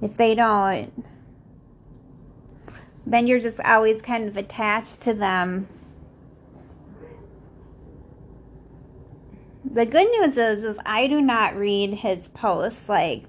if 0.00 0.16
they 0.16 0.34
don't 0.34 1.04
then 3.10 3.26
you're 3.26 3.40
just 3.40 3.58
always 3.60 4.00
kind 4.00 4.28
of 4.28 4.36
attached 4.36 5.00
to 5.02 5.12
them. 5.12 5.68
The 9.64 9.84
good 9.84 10.08
news 10.10 10.36
is, 10.36 10.64
is 10.64 10.78
I 10.86 11.08
do 11.08 11.20
not 11.20 11.56
read 11.56 11.94
his 11.94 12.28
posts. 12.28 12.88
Like, 12.88 13.24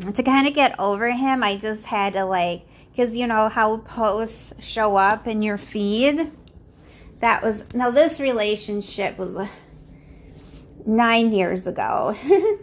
to 0.00 0.22
kind 0.22 0.46
of 0.46 0.54
get 0.54 0.78
over 0.78 1.10
him, 1.10 1.42
I 1.42 1.56
just 1.56 1.86
had 1.86 2.12
to 2.12 2.24
like, 2.24 2.66
because 2.90 3.16
you 3.16 3.26
know 3.26 3.48
how 3.48 3.78
posts 3.78 4.52
show 4.60 4.96
up 4.96 5.26
in 5.26 5.42
your 5.42 5.58
feed. 5.58 6.30
That 7.20 7.42
was, 7.42 7.64
now 7.74 7.90
this 7.90 8.20
relationship 8.20 9.16
was 9.16 9.36
uh, 9.36 9.48
nine 10.84 11.32
years 11.32 11.66
ago. 11.66 12.14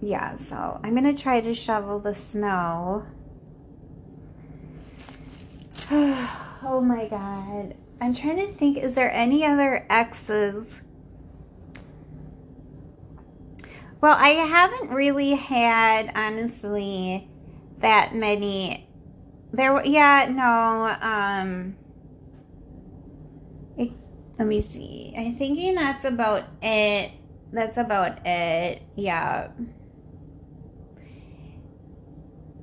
yeah, 0.00 0.36
so 0.36 0.80
I'm 0.82 0.96
going 0.96 1.14
to 1.14 1.22
try 1.22 1.40
to 1.40 1.54
shovel 1.54 2.00
the 2.00 2.14
snow. 2.14 3.06
oh 5.92 6.82
my 6.84 7.06
god. 7.08 7.74
I'm 8.00 8.14
trying 8.14 8.36
to 8.36 8.46
think, 8.46 8.78
is 8.78 8.94
there 8.94 9.12
any 9.12 9.44
other 9.44 9.86
exes? 9.90 10.80
Well, 14.00 14.16
I 14.18 14.30
haven't 14.30 14.90
really 14.90 15.32
had, 15.32 16.12
honestly, 16.14 17.28
that 17.78 18.14
many. 18.14 18.88
There, 19.52 19.84
yeah, 19.84 20.28
no, 20.30 20.96
um, 21.00 21.76
it, 23.76 23.92
let 24.38 24.48
me 24.48 24.60
see. 24.60 25.12
I'm 25.16 25.34
thinking 25.34 25.74
that's 25.74 26.04
about 26.04 26.44
it. 26.62 27.12
That's 27.52 27.76
about 27.76 28.26
it. 28.26 28.82
Yeah 28.96 29.48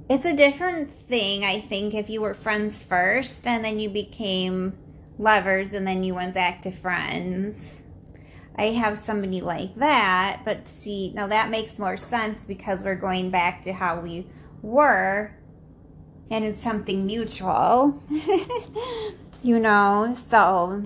it's 0.09 0.25
a 0.25 0.35
different 0.35 0.91
thing, 0.91 1.43
I 1.43 1.59
think, 1.59 1.93
if 1.93 2.09
you 2.09 2.21
were 2.21 2.33
friends 2.33 2.77
first 2.77 3.45
and 3.45 3.63
then 3.63 3.79
you 3.79 3.89
became 3.89 4.77
lovers 5.17 5.73
and 5.73 5.85
then 5.85 6.03
you 6.03 6.15
went 6.15 6.33
back 6.33 6.61
to 6.61 6.71
friends. 6.71 7.77
I 8.57 8.71
have 8.71 8.97
somebody 8.97 9.41
like 9.41 9.75
that, 9.75 10.41
but 10.43 10.67
see, 10.67 11.11
now 11.13 11.27
that 11.27 11.49
makes 11.49 11.77
more 11.77 11.95
sense 11.95 12.43
because 12.43 12.83
we're 12.83 12.95
going 12.95 13.29
back 13.29 13.61
to 13.63 13.73
how 13.73 13.99
we 13.99 14.25
were 14.61 15.37
and 16.29 16.43
it's 16.43 16.61
something 16.61 17.05
mutual, 17.05 18.01
you 19.43 19.59
know, 19.59 20.13
so. 20.15 20.83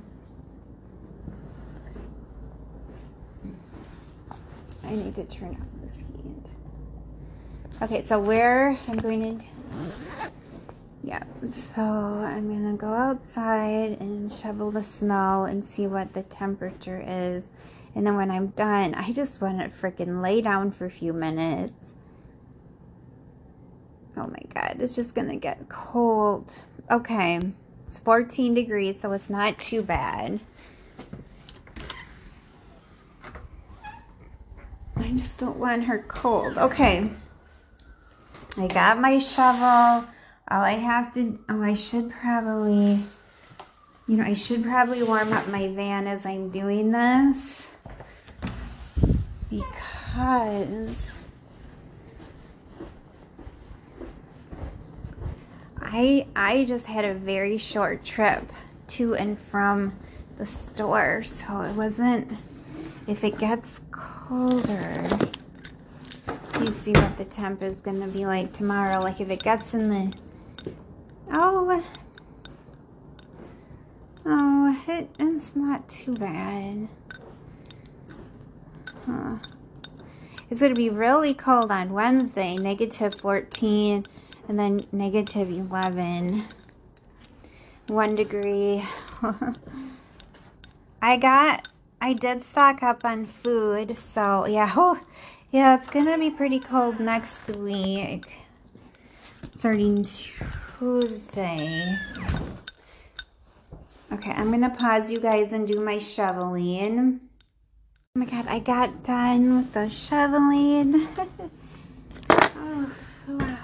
I 4.84 4.96
need 4.96 5.16
to 5.16 5.24
turn 5.24 5.52
off 5.52 5.82
this 5.82 6.02
hand. 6.02 6.50
Okay, 7.82 8.04
so 8.04 8.20
where 8.20 8.78
I'm 8.88 8.98
going 8.98 9.40
to, 9.40 9.46
yeah, 11.04 11.24
so 11.52 11.82
I'm 11.82 12.48
to 12.72 12.78
go 12.78 12.94
outside 12.94 14.00
and 14.00 14.32
shovel 14.32 14.70
the 14.72 14.84
snow 14.84 15.46
and 15.46 15.66
see 15.66 15.88
what 15.88 16.14
the 16.14 16.24
temperature 16.24 17.04
is. 17.06 17.52
And 17.96 18.06
then 18.06 18.16
when 18.16 18.30
I'm 18.30 18.48
done, 18.48 18.94
I 18.94 19.12
just 19.12 19.42
want 19.42 19.60
to 19.60 19.70
freaking 19.70 20.22
lay 20.22 20.42
down 20.42 20.72
for 20.72 20.86
a 20.86 20.92
few 20.92 21.12
minutes. 21.12 21.96
Oh 24.16 24.28
my 24.28 24.44
God, 24.54 24.78
it's 24.80 24.96
just 24.96 25.16
to 25.16 25.36
get 25.36 25.70
cold. 25.70 26.54
Okay, 26.90 27.40
it's 27.88 27.98
14 27.98 28.54
degrees, 28.54 29.00
so 29.00 29.12
it's 29.14 29.30
not 29.30 29.58
too 29.58 29.82
bad. 29.82 30.40
I 34.96 35.12
just 35.14 35.40
don't 35.40 35.58
want 35.58 35.86
her 35.86 36.06
cold. 36.08 36.58
Okay. 36.58 37.10
I 38.58 38.68
got 38.68 39.00
my 39.00 39.18
shovel. 39.18 40.08
All 40.52 40.64
I 40.64 40.74
have 40.74 41.14
to, 41.14 41.40
oh, 41.48 41.64
I 41.64 41.76
should 41.76 42.12
probably, 42.12 43.02
you 44.06 44.18
know, 44.18 44.26
I 44.26 44.34
should 44.34 44.64
probably 44.64 45.02
warm 45.02 45.32
up 45.32 45.48
my 45.48 45.70
van 45.70 46.08
as 46.08 46.26
I'm 46.26 46.50
doing 46.50 46.92
this. 46.92 47.70
Because 49.50 51.14
I, 55.78 56.28
I 56.36 56.66
just 56.66 56.88
had 56.88 57.06
a 57.06 57.14
very 57.14 57.58
short 57.58 58.04
trip 58.04 58.52
to 58.90 59.16
and 59.16 59.40
from 59.40 59.94
the 60.38 60.46
store. 60.46 61.24
So 61.24 61.62
it 61.62 61.76
wasn't, 61.76 62.30
if 63.08 63.24
it 63.24 63.38
gets 63.38 63.80
colder, 63.92 65.08
you 66.60 66.68
see 66.68 66.92
what 66.92 67.18
the 67.18 67.24
temp 67.24 67.62
is 67.62 67.80
going 67.80 68.02
to 68.02 68.08
be 68.08 68.26
like 68.26 68.52
tomorrow. 68.52 69.00
Like 69.00 69.22
if 69.22 69.30
it 69.30 69.44
gets 69.44 69.74
in 69.74 69.88
the... 69.88 70.14
Oh. 71.34 71.84
Oh, 74.26 74.84
it, 74.88 75.10
it's 75.18 75.56
not 75.56 75.88
too 75.90 76.14
bad. 76.14 76.90
Huh. 79.06 79.38
It's 80.50 80.60
going 80.60 80.76
to 80.76 80.80
be 80.80 80.90
really 80.90 81.34
cold 81.34 81.72
on 81.72 81.94
Wednesday. 81.94 82.56
Negative 82.56 83.14
14 83.16 84.04
and 84.48 84.60
then 84.60 84.82
negative 84.92 85.50
11. 85.50 86.44
One 87.88 88.16
degree. 88.16 88.84
I 91.02 91.18
got... 91.18 91.68
I 92.04 92.14
did 92.14 92.42
stock 92.42 92.82
up 92.82 93.06
on 93.06 93.28
food, 93.28 93.96
so 93.96 94.48
yeah, 94.48 94.74
oh, 94.76 95.00
yeah, 95.52 95.76
it's 95.76 95.86
going 95.88 96.08
to 96.08 96.18
be 96.18 96.32
pretty 96.32 96.60
cold 96.60 97.00
next 97.00 97.48
week. 97.56 98.26
Starting 99.56 100.04
Tuesday. 100.82 101.96
Okay, 104.12 104.32
I'm 104.32 104.48
going 104.48 104.62
to 104.62 104.72
pause 104.72 105.12
you 105.12 105.18
guys 105.18 105.52
and 105.52 105.68
do 105.68 105.80
my 105.80 106.00
shoveling. 106.00 107.20
Oh 108.16 108.20
my 108.20 108.26
god, 108.26 108.48
I 108.48 108.58
got 108.58 109.04
done 109.04 109.58
with 109.58 109.74
the 109.74 109.90
shoveling. 109.90 111.08
oh, 112.32 112.92
wow. 113.28 113.58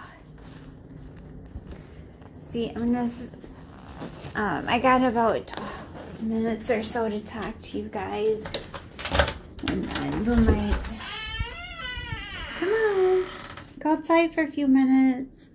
See, 2.52 2.70
I'm 2.70 2.94
going 2.94 3.10
to... 3.10 3.16
Um, 4.40 4.66
I 4.68 4.78
got 4.78 5.02
about 5.02 5.48
12 5.48 6.22
minutes 6.22 6.70
or 6.70 6.84
so 6.84 7.10
to 7.10 7.20
talk 7.20 7.60
to 7.64 7.80
you 7.80 7.86
guys. 7.86 8.46
And 9.68 9.86
then 9.86 10.24
we 10.24 10.36
might 10.36 10.78
Come 12.60 12.70
on. 12.70 13.26
Go 13.80 13.94
outside 13.94 14.36
for 14.36 14.44
a 14.44 14.48
few 14.48 14.68
minutes. 14.68 15.50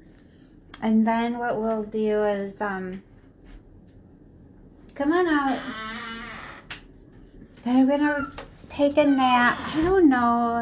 And 0.83 1.07
then 1.07 1.39
what 1.39 1.61
we'll 1.61 1.85
do 1.85 2.25
is, 2.25 2.61
um, 2.61 3.05
come 4.97 5.13
on 5.13 5.29
out. 5.29 5.61
Then 7.63 7.87
we're 7.87 7.97
gonna 7.97 8.33
take 8.69 8.97
a 8.97 9.05
nap. 9.05 9.59
I 9.77 9.83
don't 9.83 10.09
know. 10.09 10.61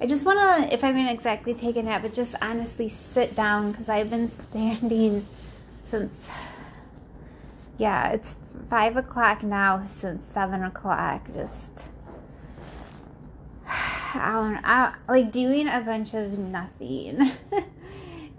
I 0.00 0.06
just 0.06 0.24
wanna, 0.24 0.68
if 0.72 0.82
I'm 0.82 0.94
gonna 0.94 1.12
exactly 1.12 1.52
take 1.52 1.76
a 1.76 1.82
nap, 1.82 2.00
but 2.00 2.14
just 2.14 2.36
honestly 2.40 2.88
sit 2.88 3.36
down 3.36 3.72
because 3.72 3.90
I've 3.90 4.08
been 4.08 4.28
standing 4.28 5.26
since, 5.82 6.30
yeah, 7.76 8.12
it's 8.12 8.34
five 8.70 8.96
o'clock 8.96 9.42
now 9.42 9.84
since 9.88 10.26
seven 10.26 10.64
o'clock. 10.64 11.28
Just 11.34 11.84
out, 14.14 14.58
out 14.64 14.94
like 15.06 15.30
doing 15.30 15.68
a 15.68 15.82
bunch 15.82 16.14
of 16.14 16.38
nothing. 16.38 17.32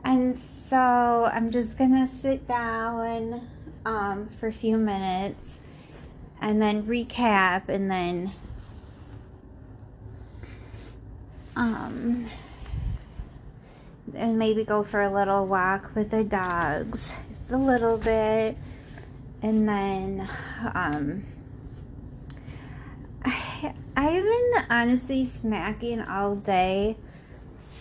and 0.10 0.36
so 0.36 1.30
I'm 1.32 1.52
just 1.52 1.78
gonna 1.78 2.08
sit 2.08 2.48
down 2.48 3.48
um, 3.86 4.28
for 4.40 4.48
a 4.48 4.52
few 4.52 4.76
minutes 4.76 5.60
and 6.42 6.60
then 6.60 6.82
recap 6.88 7.70
and 7.70 7.92
then 7.92 8.34
um, 11.56 12.28
and 14.16 14.40
maybe 14.40 14.64
go 14.64 14.82
for 14.82 15.04
a 15.04 15.14
little 15.14 15.46
walk 15.46 15.92
with 15.94 16.10
the 16.10 16.24
dogs 16.24 17.12
just 17.28 17.52
a 17.52 17.58
little 17.58 17.98
bit. 17.98 18.58
And 19.44 19.70
then 19.70 20.28
um, 20.74 21.24
I, 23.24 23.76
I've 23.96 24.24
been 24.24 24.54
honestly 24.72 25.24
snacking 25.24 26.10
all 26.10 26.34
day, 26.34 26.98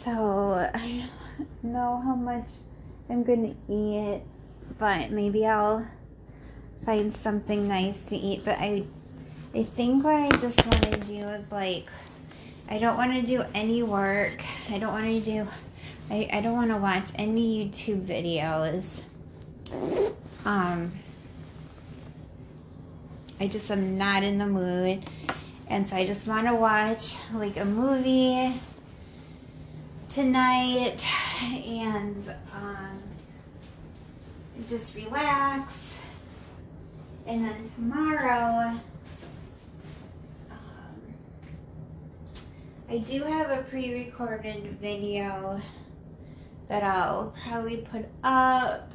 so 0.05 0.71
I 0.75 1.09
know 1.63 2.01
how 2.05 2.15
much 2.15 2.49
I'm 3.09 3.23
gonna 3.23 3.55
eat, 3.69 4.23
but 4.79 5.11
maybe 5.11 5.47
I'll 5.47 5.87
find 6.85 7.13
something 7.13 7.69
nice 7.69 8.03
to 8.09 8.17
eat. 8.17 8.45
But 8.45 8.59
I, 8.59 8.85
I 9.55 9.63
think 9.63 10.05
what 10.05 10.15
I 10.15 10.29
just 10.37 10.65
want 10.65 10.83
to 10.83 10.99
do 11.01 11.27
is 11.29 11.51
like, 11.51 11.89
I 12.69 12.79
don't 12.79 12.97
want 12.97 13.13
to 13.13 13.23
do 13.23 13.45
any 13.55 13.83
work. 13.83 14.43
I 14.71 14.79
don't 14.79 14.93
want 14.93 15.07
to 15.07 15.21
do 15.21 15.49
I, 16.11 16.29
I 16.33 16.41
don't 16.41 16.55
want 16.55 16.71
to 16.71 16.79
watch 16.79 17.11
any 17.17 17.67
YouTube 17.67 18.07
videos. 18.07 19.03
Um, 20.45 20.93
I 23.39 23.47
just 23.47 23.71
am 23.71 23.99
not 23.99 24.23
in 24.23 24.39
the 24.39 24.47
mood. 24.47 25.05
And 25.69 25.87
so 25.87 25.97
I 25.97 26.07
just 26.07 26.27
want 26.27 26.47
to 26.47 26.55
watch 26.55 27.15
like 27.35 27.59
a 27.59 27.65
movie 27.67 28.59
tonight 30.09 31.07
and 31.67 32.35
um, 32.55 33.03
just 34.67 34.95
relax. 34.95 35.97
And 37.27 37.45
then 37.45 37.71
tomorrow, 37.75 38.81
um, 40.51 41.15
I 42.89 42.99
do 42.99 43.23
have 43.23 43.51
a 43.51 43.63
pre 43.65 43.93
recorded 43.93 44.79
video 44.81 45.61
that 46.69 46.83
I'll 46.83 47.35
probably 47.45 47.79
put 47.79 48.07
up. 48.25 48.91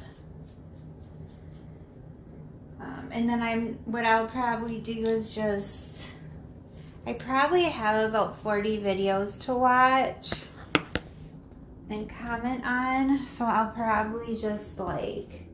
Um, 2.80 3.08
and 3.12 3.28
then 3.28 3.40
I'm 3.40 3.74
what 3.84 4.04
I'll 4.04 4.26
probably 4.26 4.80
do 4.80 5.06
is 5.06 5.32
just 5.34 6.14
I 7.06 7.12
probably 7.12 7.64
have 7.64 8.08
about 8.08 8.38
40 8.38 8.78
videos 8.78 9.40
to 9.44 9.54
watch 9.54 10.46
and 11.90 12.08
comment 12.08 12.64
on. 12.64 13.26
So 13.26 13.44
I'll 13.44 13.70
probably 13.70 14.36
just 14.36 14.78
like, 14.78 15.44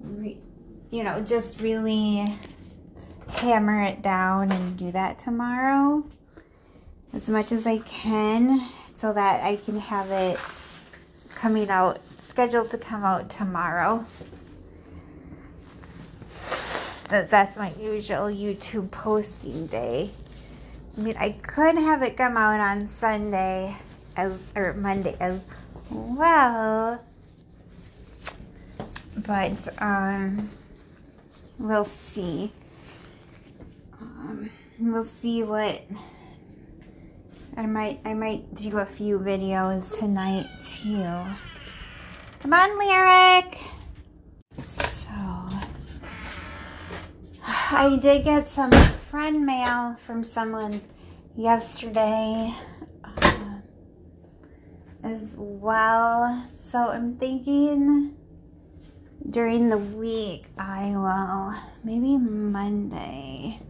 re, 0.00 0.38
you 0.90 1.04
know, 1.04 1.20
just 1.20 1.60
really 1.60 2.38
hammer 3.34 3.82
it 3.82 4.02
down 4.02 4.52
and 4.52 4.76
do 4.76 4.92
that 4.92 5.18
tomorrow 5.18 6.04
as 7.12 7.28
much 7.28 7.52
as 7.52 7.66
I 7.66 7.78
can 7.78 8.68
so 8.94 9.12
that 9.12 9.42
I 9.42 9.56
can 9.56 9.78
have 9.80 10.10
it 10.10 10.38
coming 11.34 11.68
out, 11.70 12.00
scheduled 12.26 12.70
to 12.70 12.78
come 12.78 13.04
out 13.04 13.28
tomorrow. 13.30 14.06
That's 17.08 17.56
my 17.56 17.72
usual 17.74 18.28
YouTube 18.28 18.90
posting 18.90 19.66
day. 19.66 20.10
I 20.96 21.00
mean, 21.00 21.16
I 21.18 21.32
could 21.32 21.76
have 21.76 22.02
it 22.02 22.16
come 22.16 22.36
out 22.36 22.60
on 22.60 22.86
Sunday 22.86 23.76
as 24.16 24.38
or 24.54 24.74
Monday 24.74 25.16
as 25.20 25.44
well, 25.90 27.02
but 29.16 29.82
um, 29.82 30.50
we'll 31.58 31.84
see. 31.84 32.52
Um, 34.00 34.50
we'll 34.78 35.04
see 35.04 35.42
what 35.42 35.82
I 37.56 37.66
might. 37.66 38.00
I 38.04 38.14
might 38.14 38.54
do 38.54 38.78
a 38.78 38.86
few 38.86 39.18
videos 39.18 39.98
tonight 39.98 40.46
too. 40.60 41.26
Come 42.40 42.52
on, 42.52 42.78
lyric. 42.78 43.58
So 44.64 45.08
I 47.46 47.98
did 48.00 48.24
get 48.24 48.48
some 48.48 48.72
friend 49.10 49.44
mail 49.46 49.96
from 50.06 50.24
someone 50.24 50.80
yesterday 51.36 52.54
as 55.02 55.28
well. 55.36 56.46
So 56.50 56.78
I'm 56.78 57.16
thinking 57.16 58.16
during 59.28 59.68
the 59.68 59.78
week 59.78 60.46
I 60.58 60.90
will, 60.90 61.54
maybe 61.84 62.16
Monday, 62.16 63.60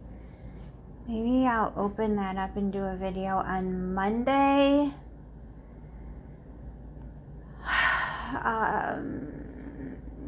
maybe 1.07 1.45
I'll 1.45 1.73
open 1.75 2.15
that 2.15 2.37
up 2.37 2.57
and 2.57 2.71
do 2.71 2.83
a 2.83 2.95
video 2.95 3.37
on 3.37 3.93
Monday. 3.93 4.91
um, 8.43 9.27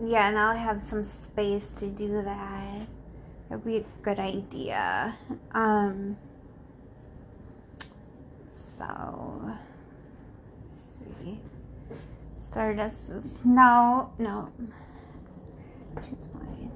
yeah, 0.04 0.28
and 0.30 0.38
I'll 0.38 0.56
have 0.56 0.82
some 0.82 1.04
space 1.04 1.68
to 1.80 1.88
do 1.88 2.22
that. 2.22 2.88
That'd 3.50 3.66
be 3.66 3.78
a 3.78 3.86
good 4.02 4.20
idea. 4.20 5.16
Um, 5.54 6.18
so, 8.48 9.54
Stardust 12.36 13.10
is, 13.10 13.44
no, 13.46 14.12
no. 14.18 14.52
She's 16.08 16.28
fine. 16.32 16.72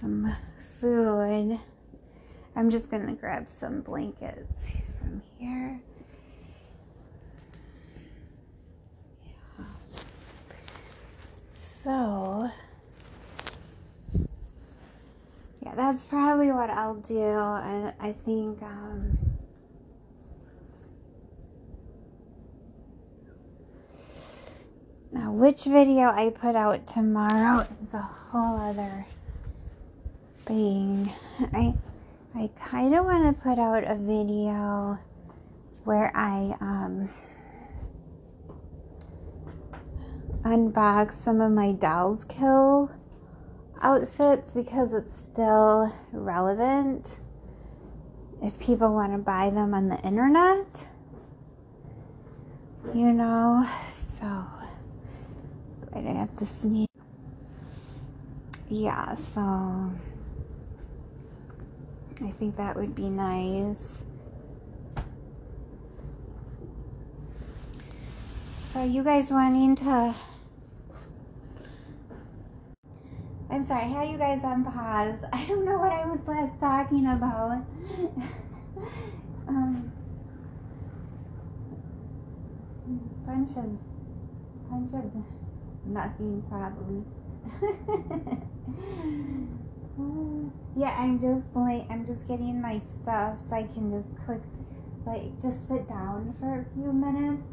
Some 0.00 0.34
food. 0.80 1.58
I'm 2.56 2.70
just 2.70 2.90
gonna 2.90 3.14
grab 3.14 3.48
some 3.48 3.80
blankets 3.82 4.70
from 4.98 5.22
here. 5.38 5.80
Yeah. 9.58 9.64
So, 11.84 12.50
yeah, 15.62 15.74
that's 15.74 16.04
probably 16.04 16.52
what 16.52 16.70
I'll 16.70 16.96
do. 16.96 17.22
And 17.22 17.94
I 18.00 18.12
think, 18.12 18.62
um, 18.62 19.18
now 25.12 25.29
which 25.40 25.64
video 25.64 26.02
I 26.02 26.28
put 26.28 26.54
out 26.54 26.86
tomorrow 26.86 27.66
is 27.82 27.94
a 27.94 28.02
whole 28.02 28.60
other 28.60 29.06
thing. 30.44 31.10
I, 31.54 31.72
I 32.34 32.50
kind 32.62 32.94
of 32.94 33.06
want 33.06 33.34
to 33.34 33.42
put 33.42 33.58
out 33.58 33.82
a 33.84 33.94
video 33.94 34.98
where 35.84 36.14
I, 36.14 36.54
um, 36.60 37.08
unbox 40.42 41.12
some 41.14 41.40
of 41.40 41.50
my 41.52 41.72
Dolls 41.72 42.24
Kill 42.24 42.90
outfits 43.80 44.52
because 44.52 44.92
it's 44.92 45.16
still 45.16 45.90
relevant 46.12 47.16
if 48.42 48.58
people 48.60 48.92
want 48.92 49.12
to 49.12 49.18
buy 49.18 49.48
them 49.48 49.72
on 49.72 49.88
the 49.88 49.98
internet. 50.02 50.66
You 52.92 53.12
know, 53.12 53.66
so, 53.90 54.59
I 55.94 55.98
have 56.00 56.36
to 56.36 56.46
sneak. 56.46 56.88
Yeah, 58.68 59.14
so 59.14 59.92
I 62.22 62.30
think 62.32 62.56
that 62.56 62.76
would 62.76 62.94
be 62.94 63.08
nice. 63.08 64.02
Are 68.74 68.86
you 68.86 69.02
guys 69.02 69.30
wanting 69.30 69.74
to 69.76 70.14
I'm 73.50 73.64
sorry, 73.64 73.82
I 73.82 73.88
had 73.88 74.08
you 74.08 74.16
guys 74.16 74.44
on 74.44 74.64
pause. 74.64 75.24
I 75.32 75.44
don't 75.46 75.64
know 75.64 75.78
what 75.78 75.90
I 75.90 76.06
was 76.06 76.26
last 76.28 76.60
talking 76.60 77.04
about. 77.04 77.66
um, 79.48 79.92
bunch 83.26 83.50
of, 83.50 83.76
bunch 84.70 84.94
of 84.94 85.39
nothing 85.84 86.42
probably. 86.48 87.04
yeah, 90.76 90.94
I'm 90.98 91.20
just 91.20 91.46
like, 91.54 91.86
I'm 91.90 92.04
just 92.06 92.28
getting 92.28 92.60
my 92.60 92.78
stuff 92.78 93.38
so 93.48 93.56
I 93.56 93.62
can 93.64 93.90
just 93.90 94.10
quick, 94.24 94.42
like, 95.06 95.40
just 95.40 95.66
sit 95.68 95.88
down 95.88 96.34
for 96.38 96.60
a 96.60 96.64
few 96.74 96.92
minutes. 96.92 97.46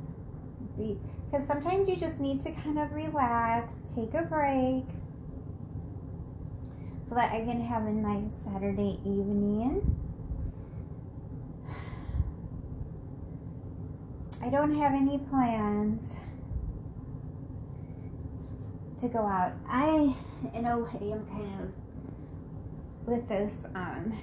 Because 0.77 1.47
sometimes 1.47 1.89
you 1.89 1.95
just 1.95 2.19
need 2.19 2.41
to 2.41 2.51
kind 2.51 2.77
of 2.77 2.91
relax, 2.91 3.91
take 3.95 4.13
a 4.13 4.21
break 4.21 4.83
so 7.03 7.15
that 7.15 7.31
I 7.31 7.39
can 7.39 7.61
have 7.61 7.85
a 7.85 7.91
nice 7.91 8.35
Saturday 8.35 8.99
evening. 9.03 9.95
I 14.41 14.49
don't 14.49 14.75
have 14.75 14.93
any 14.93 15.17
plans 15.17 16.17
to 18.99 19.07
go 19.07 19.19
out. 19.19 19.53
I, 19.67 20.15
in 20.53 20.65
a 20.65 20.79
way, 20.79 21.11
am 21.11 21.25
kind 21.27 21.61
of 21.61 23.07
with 23.07 23.27
this 23.27 23.65
um, 23.75 24.13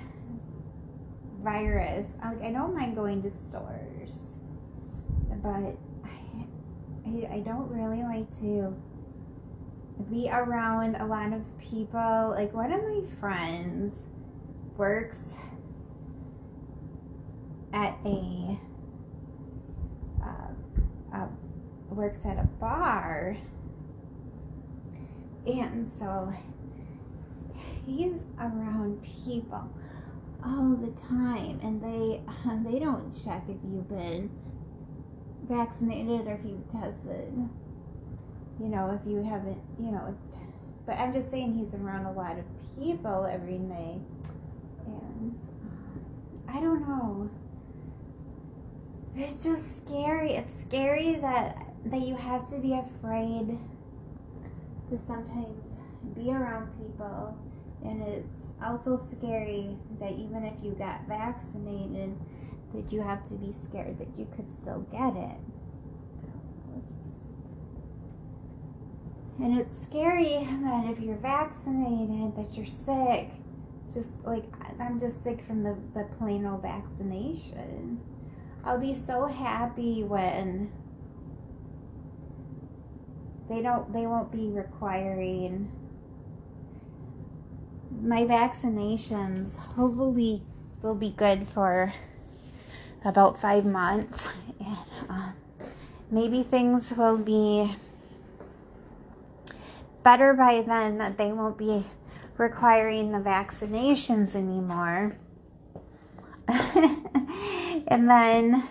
virus. 1.43 2.17
Like 2.23 2.43
I 2.43 2.53
don't 2.53 2.75
mind 2.75 2.97
going 2.97 3.23
to 3.23 3.31
stores, 3.31 4.39
but 5.43 5.49
I, 5.49 5.77
I, 7.07 7.29
I 7.35 7.41
don't 7.41 7.71
really 7.71 8.03
like 8.03 8.31
to 8.41 8.75
be 10.11 10.29
around 10.31 10.97
a 10.97 11.07
lot 11.07 11.33
of 11.33 11.43
people. 11.59 12.31
Like 12.35 12.53
one 12.53 12.73
of 12.73 12.83
my 12.83 13.03
friends 13.21 14.07
works 14.77 15.37
at 17.73 17.97
a 18.05 18.59
uh, 20.23 21.17
uh, 21.17 21.27
works 21.91 22.25
at 22.25 22.39
a 22.39 22.45
bar, 22.61 23.37
and 25.47 25.91
so 25.91 26.33
he's 27.87 28.27
around 28.39 29.03
people 29.03 29.69
all 30.45 30.77
the 30.77 30.91
time, 31.01 31.61
and 31.63 31.83
they 31.83 32.23
they 32.71 32.79
don't 32.79 33.11
check 33.11 33.45
if 33.49 33.57
you've 33.65 33.89
been 33.89 34.31
vaccinated 35.49 36.27
or 36.27 36.35
if 36.35 36.45
you've 36.45 36.69
tested. 36.71 37.33
You 38.61 38.69
know, 38.69 38.99
if 39.01 39.11
you 39.11 39.23
haven't, 39.23 39.61
you 39.81 39.91
know. 39.91 40.17
But 40.87 40.99
I'm 40.99 41.13
just 41.13 41.31
saying 41.31 41.55
he's 41.55 41.75
around 41.75 42.07
a 42.07 42.13
lot 42.13 42.39
of 42.39 42.45
people 42.79 43.27
every 43.31 43.59
night. 43.59 44.01
And 44.87 45.39
uh, 46.49 46.57
I 46.57 46.61
don't 46.61 46.87
know. 46.87 47.31
It's 49.17 49.45
just 49.45 49.77
scary. 49.79 50.33
It's 50.33 50.61
scary 50.61 51.17
that 51.17 51.75
that 51.87 52.01
you 52.01 52.17
have 52.17 52.49
to 52.51 52.59
be 52.59 52.75
afraid 52.75 53.59
to 54.91 54.99
sometimes 54.99 55.81
be 56.15 56.31
around 56.31 56.69
people 56.79 57.37
and 57.85 58.03
it's 58.03 58.53
also 58.65 58.97
scary 58.97 59.77
that 60.01 60.13
even 60.13 60.45
if 60.45 60.65
you 60.65 60.73
got 60.73 61.07
vaccinated 61.07 62.17
that 62.75 62.93
you 62.93 63.03
have 63.03 63.25
to 63.27 63.35
be 63.35 63.53
scared 63.53 63.99
that 63.99 64.09
you 64.19 64.27
could 64.35 64.51
still 64.51 64.81
get 64.91 65.15
it. 65.15 65.37
And 69.41 69.59
it's 69.59 69.83
scary 69.83 70.47
that 70.63 70.87
if 70.91 71.01
you're 71.01 71.17
vaccinated 71.17 72.37
that 72.37 72.57
you're 72.57 72.67
sick. 72.67 73.31
Just 73.93 74.25
like 74.25 74.45
i'm 74.81 74.99
just 74.99 75.23
sick 75.23 75.43
from 75.43 75.63
the, 75.63 75.77
the 75.95 76.05
plain 76.19 76.47
old 76.47 76.63
vaccination. 76.63 78.01
I'll 78.65 78.81
be 78.81 78.95
so 78.95 79.27
happy 79.27 80.03
when 80.05 80.73
they 83.49 83.61
don't 83.61 83.93
they 83.93 84.07
won't 84.07 84.33
be 84.33 84.49
requiring 84.49 85.71
my 88.03 88.23
vaccinations. 88.23 89.57
Hopefully 89.57 90.43
will 90.83 90.95
be 90.95 91.11
good 91.11 91.49
for 91.49 91.93
about 93.05 93.41
five 93.41 93.65
months. 93.65 94.29
And 94.61 95.11
uh, 95.11 95.33
maybe 96.11 96.43
things 96.43 96.93
will 96.97 97.19
be 97.19 97.77
better 100.03 100.33
by 100.33 100.63
then 100.67 100.97
that 100.97 101.19
they 101.19 101.33
won't 101.33 101.59
be 101.59 101.85
requiring 102.39 103.13
the 103.13 103.19
vaccinations 103.19 104.35
anymore. 104.35 105.17
And 107.87 108.09
then 108.09 108.67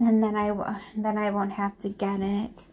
and 0.00 0.22
then 0.24 0.34
I 0.34 0.80
then 0.96 1.18
I 1.18 1.30
won't 1.30 1.52
have 1.52 1.78
to 1.80 1.88
get 1.90 2.20
it. 2.20 2.66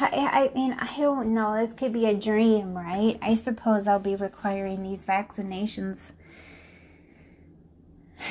I, 0.00 0.50
I 0.50 0.54
mean, 0.54 0.72
I 0.72 0.96
don't 0.96 1.34
know. 1.34 1.54
This 1.56 1.74
could 1.74 1.92
be 1.92 2.06
a 2.06 2.14
dream, 2.14 2.74
right? 2.74 3.18
I 3.22 3.36
suppose 3.36 3.86
I'll 3.86 4.00
be 4.00 4.16
requiring 4.16 4.82
these 4.82 5.04
vaccinations. 5.04 6.12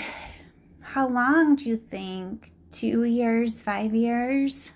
How 0.81 1.07
long 1.07 1.55
do 1.55 1.65
you 1.65 1.77
think? 1.77 2.51
Two 2.71 3.03
years, 3.03 3.61
five 3.61 3.93
years? 3.93 4.71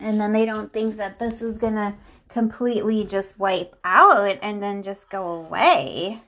And 0.00 0.18
then 0.18 0.32
they 0.32 0.46
don't 0.46 0.72
think 0.72 0.96
that 0.96 1.18
this 1.18 1.42
is 1.42 1.58
going 1.58 1.74
to 1.74 1.94
completely 2.28 3.04
just 3.04 3.38
wipe 3.38 3.76
out 3.84 4.38
and 4.40 4.62
then 4.62 4.82
just 4.82 5.10
go 5.10 5.30
away. 5.30 6.22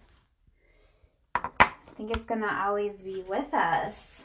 I 1.35 1.73
think 1.97 2.11
it's 2.11 2.27
going 2.27 2.43
to 2.43 2.55
always 2.55 3.03
be 3.03 3.25
with 3.27 3.55
us 3.55 4.25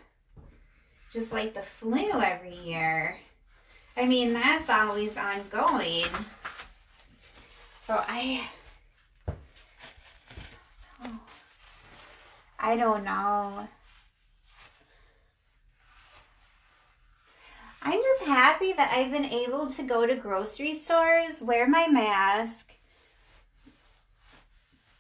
just 1.12 1.32
like 1.32 1.54
the 1.54 1.62
flu 1.62 2.12
every 2.22 2.56
year. 2.56 3.18
I 3.98 4.06
mean, 4.06 4.34
that's 4.34 4.70
always 4.70 5.18
ongoing. 5.18 6.06
So 7.86 8.04
I, 8.08 8.48
I 12.60 12.76
don't 12.76 13.04
know. 13.04 13.68
I'm 17.82 18.02
just 18.02 18.24
happy 18.26 18.74
that 18.74 18.92
I've 18.94 19.12
been 19.12 19.26
able 19.26 19.68
to 19.72 19.84
go 19.84 20.06
to 20.06 20.16
grocery 20.16 20.76
stores, 20.76 21.42
wear 21.42 21.68
my 21.68 21.88
mask, 21.88 22.74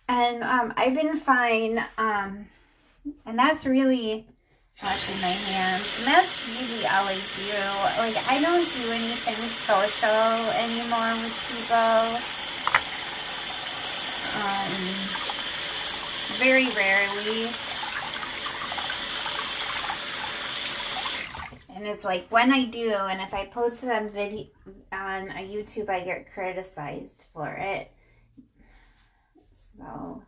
and 0.07 0.43
um, 0.43 0.74
I've 0.76 0.95
been 0.95 1.18
fine. 1.18 1.84
Um, 1.97 2.47
and 3.26 3.38
that's 3.38 3.66
really 3.66 4.26
washing 4.84 5.22
my 5.22 5.28
hands. 5.28 5.98
And 5.98 6.08
that's 6.08 6.48
usually 6.48 6.86
all 6.88 7.08
I 7.08 7.16
do. 7.16 7.54
Like, 8.00 8.18
I 8.28 8.40
don't 8.42 8.68
do 8.76 8.92
anything 8.92 9.36
social 9.68 10.50
anymore 10.56 11.14
with 11.20 11.36
people. 11.52 12.20
Um, 14.40 15.20
very 16.40 16.70
rarely. 16.76 17.50
And 21.76 21.88
it's 21.88 22.04
like 22.04 22.28
when 22.30 22.52
I 22.52 22.66
do, 22.66 22.92
and 22.92 23.22
if 23.22 23.34
I 23.34 23.46
post 23.46 23.84
it 23.84 23.90
on 23.90 24.10
video 24.10 24.48
on 24.92 25.30
a 25.32 25.48
YouTube, 25.48 25.90
I 25.90 26.04
get 26.04 26.32
criticized 26.34 27.26
for 27.34 27.50
it. 27.54 27.92
So 29.78 30.24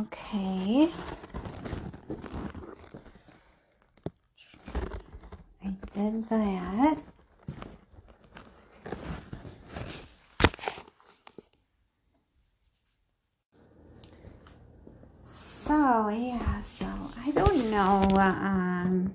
Okay. 0.00 0.88
I 5.64 5.74
did 5.94 6.28
that. 6.28 6.98
So, 15.20 16.08
yeah, 16.08 16.60
so 16.60 16.86
I 17.18 17.30
don't 17.30 17.70
know 17.70 18.06
um, 18.18 19.14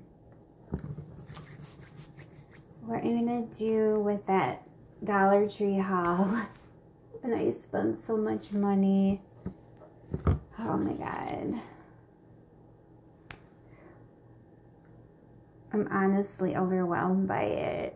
what 2.85 3.03
I'm 3.03 3.25
going 3.25 3.47
to 3.47 3.59
do 3.59 3.99
with 3.99 4.25
that 4.25 4.63
Dollar 5.03 5.47
Tree 5.49 5.79
haul. 5.79 6.41
And 7.21 7.35
I 7.35 7.51
spent 7.51 7.99
so 7.99 8.15
much 8.15 8.53
money. 8.53 9.21
Oh 10.59 10.77
my 10.77 10.93
god. 10.93 11.61
I'm 15.71 15.87
honestly 15.91 16.55
overwhelmed 16.55 17.27
by 17.27 17.43
it. 17.43 17.95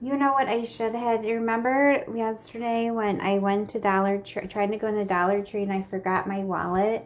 you 0.00 0.16
know 0.16 0.32
what 0.32 0.48
I 0.48 0.64
should 0.64 0.94
have 0.94 1.22
remember 1.22 2.04
yesterday 2.14 2.90
when 2.90 3.20
I 3.20 3.38
went 3.38 3.70
to 3.70 3.80
Dollar 3.80 4.18
Tree 4.18 4.46
trying 4.46 4.70
to 4.70 4.76
go 4.76 4.90
to 4.90 5.04
Dollar 5.04 5.42
Tree 5.42 5.62
and 5.64 5.72
I 5.72 5.82
forgot 5.82 6.28
my 6.28 6.40
wallet 6.40 7.04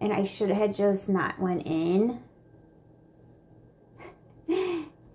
and 0.00 0.12
I 0.12 0.24
should 0.24 0.50
have 0.50 0.76
just 0.76 1.08
not 1.08 1.38
went 1.38 1.66
in 1.66 2.20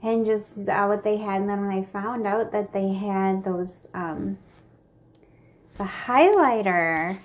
and 0.02 0.26
just 0.26 0.58
uh, 0.68 0.86
what 0.86 1.04
they 1.04 1.18
had. 1.18 1.42
And 1.42 1.50
then 1.50 1.66
when 1.66 1.78
I 1.78 1.84
found 1.84 2.26
out 2.26 2.52
that 2.52 2.74
they 2.74 2.94
had 2.94 3.44
those, 3.44 3.82
um, 3.94 4.38
the 5.78 5.84
highlighter, 5.84 7.20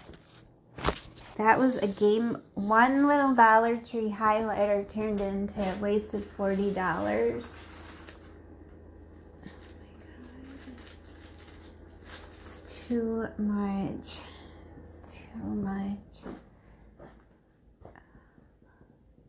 that 1.37 1.59
was 1.59 1.77
a 1.79 1.89
game. 1.89 2.39
One 2.55 3.07
little 3.07 3.35
Dollar 3.35 3.77
Tree 3.77 4.15
highlighter 4.17 4.89
turned 4.93 5.21
into 5.21 5.75
wasted 5.81 6.25
forty 6.37 6.71
dollars. 6.71 7.45
It's 12.43 12.79
too 12.89 13.27
much. 13.37 14.21
It's 14.89 15.17
too 15.17 15.45
much. 15.45 15.97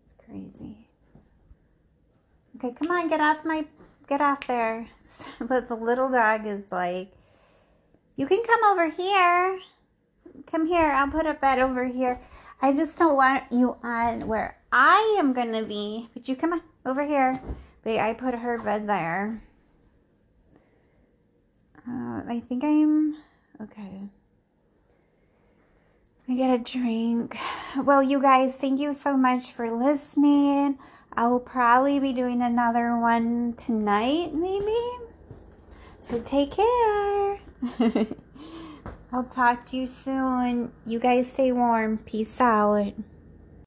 It's 0.03 0.13
crazy. 0.25 0.84
Okay, 2.55 2.71
come 2.71 2.89
on, 2.89 3.09
get 3.09 3.19
off 3.19 3.43
my, 3.43 3.65
get 4.07 4.21
off 4.21 4.47
there. 4.47 4.87
But 5.39 5.67
the 5.67 5.75
little 5.75 6.09
dog 6.09 6.47
is 6.47 6.71
like, 6.71 7.11
you 8.15 8.25
can 8.27 8.43
come 8.43 8.71
over 8.71 8.89
here. 8.89 9.59
Come 10.47 10.65
here, 10.65 10.91
I'll 10.91 11.09
put 11.09 11.25
a 11.25 11.33
bed 11.33 11.59
over 11.59 11.85
here. 11.85 12.21
I 12.61 12.71
just 12.73 12.97
don't 12.97 13.15
want 13.15 13.43
you 13.51 13.75
on 13.83 14.27
where 14.27 14.57
I 14.71 15.17
am 15.19 15.33
going 15.33 15.51
to 15.51 15.63
be. 15.63 16.09
But 16.13 16.29
you 16.29 16.35
come 16.35 16.53
on, 16.53 16.61
over 16.85 17.05
here. 17.05 17.41
But 17.83 17.97
I 17.99 18.13
put 18.13 18.35
her 18.35 18.57
bed 18.57 18.87
there. 18.87 19.43
Uh, 21.87 22.23
I 22.27 22.41
think 22.47 22.63
I'm, 22.63 23.17
okay. 23.61 24.09
I 26.27 26.33
get 26.35 26.49
a 26.49 26.57
drink. 26.57 27.37
Well, 27.77 28.01
you 28.01 28.21
guys, 28.21 28.55
thank 28.55 28.79
you 28.79 28.93
so 28.93 29.17
much 29.17 29.51
for 29.51 29.69
listening. 29.69 30.79
I 31.17 31.27
will 31.27 31.39
probably 31.39 31.97
be 31.99 32.11
doing 32.11 32.41
another 32.41 32.97
one 32.97 33.53
tonight, 33.53 34.33
maybe. 34.33 34.75
So 36.01 36.19
take 36.19 36.51
care. 36.51 37.39
I'll 39.13 39.23
talk 39.23 39.65
to 39.67 39.77
you 39.77 39.87
soon. 39.87 40.73
You 40.85 40.99
guys 40.99 41.31
stay 41.31 41.53
warm. 41.53 41.99
Peace 41.99 42.41
out. 42.41 42.93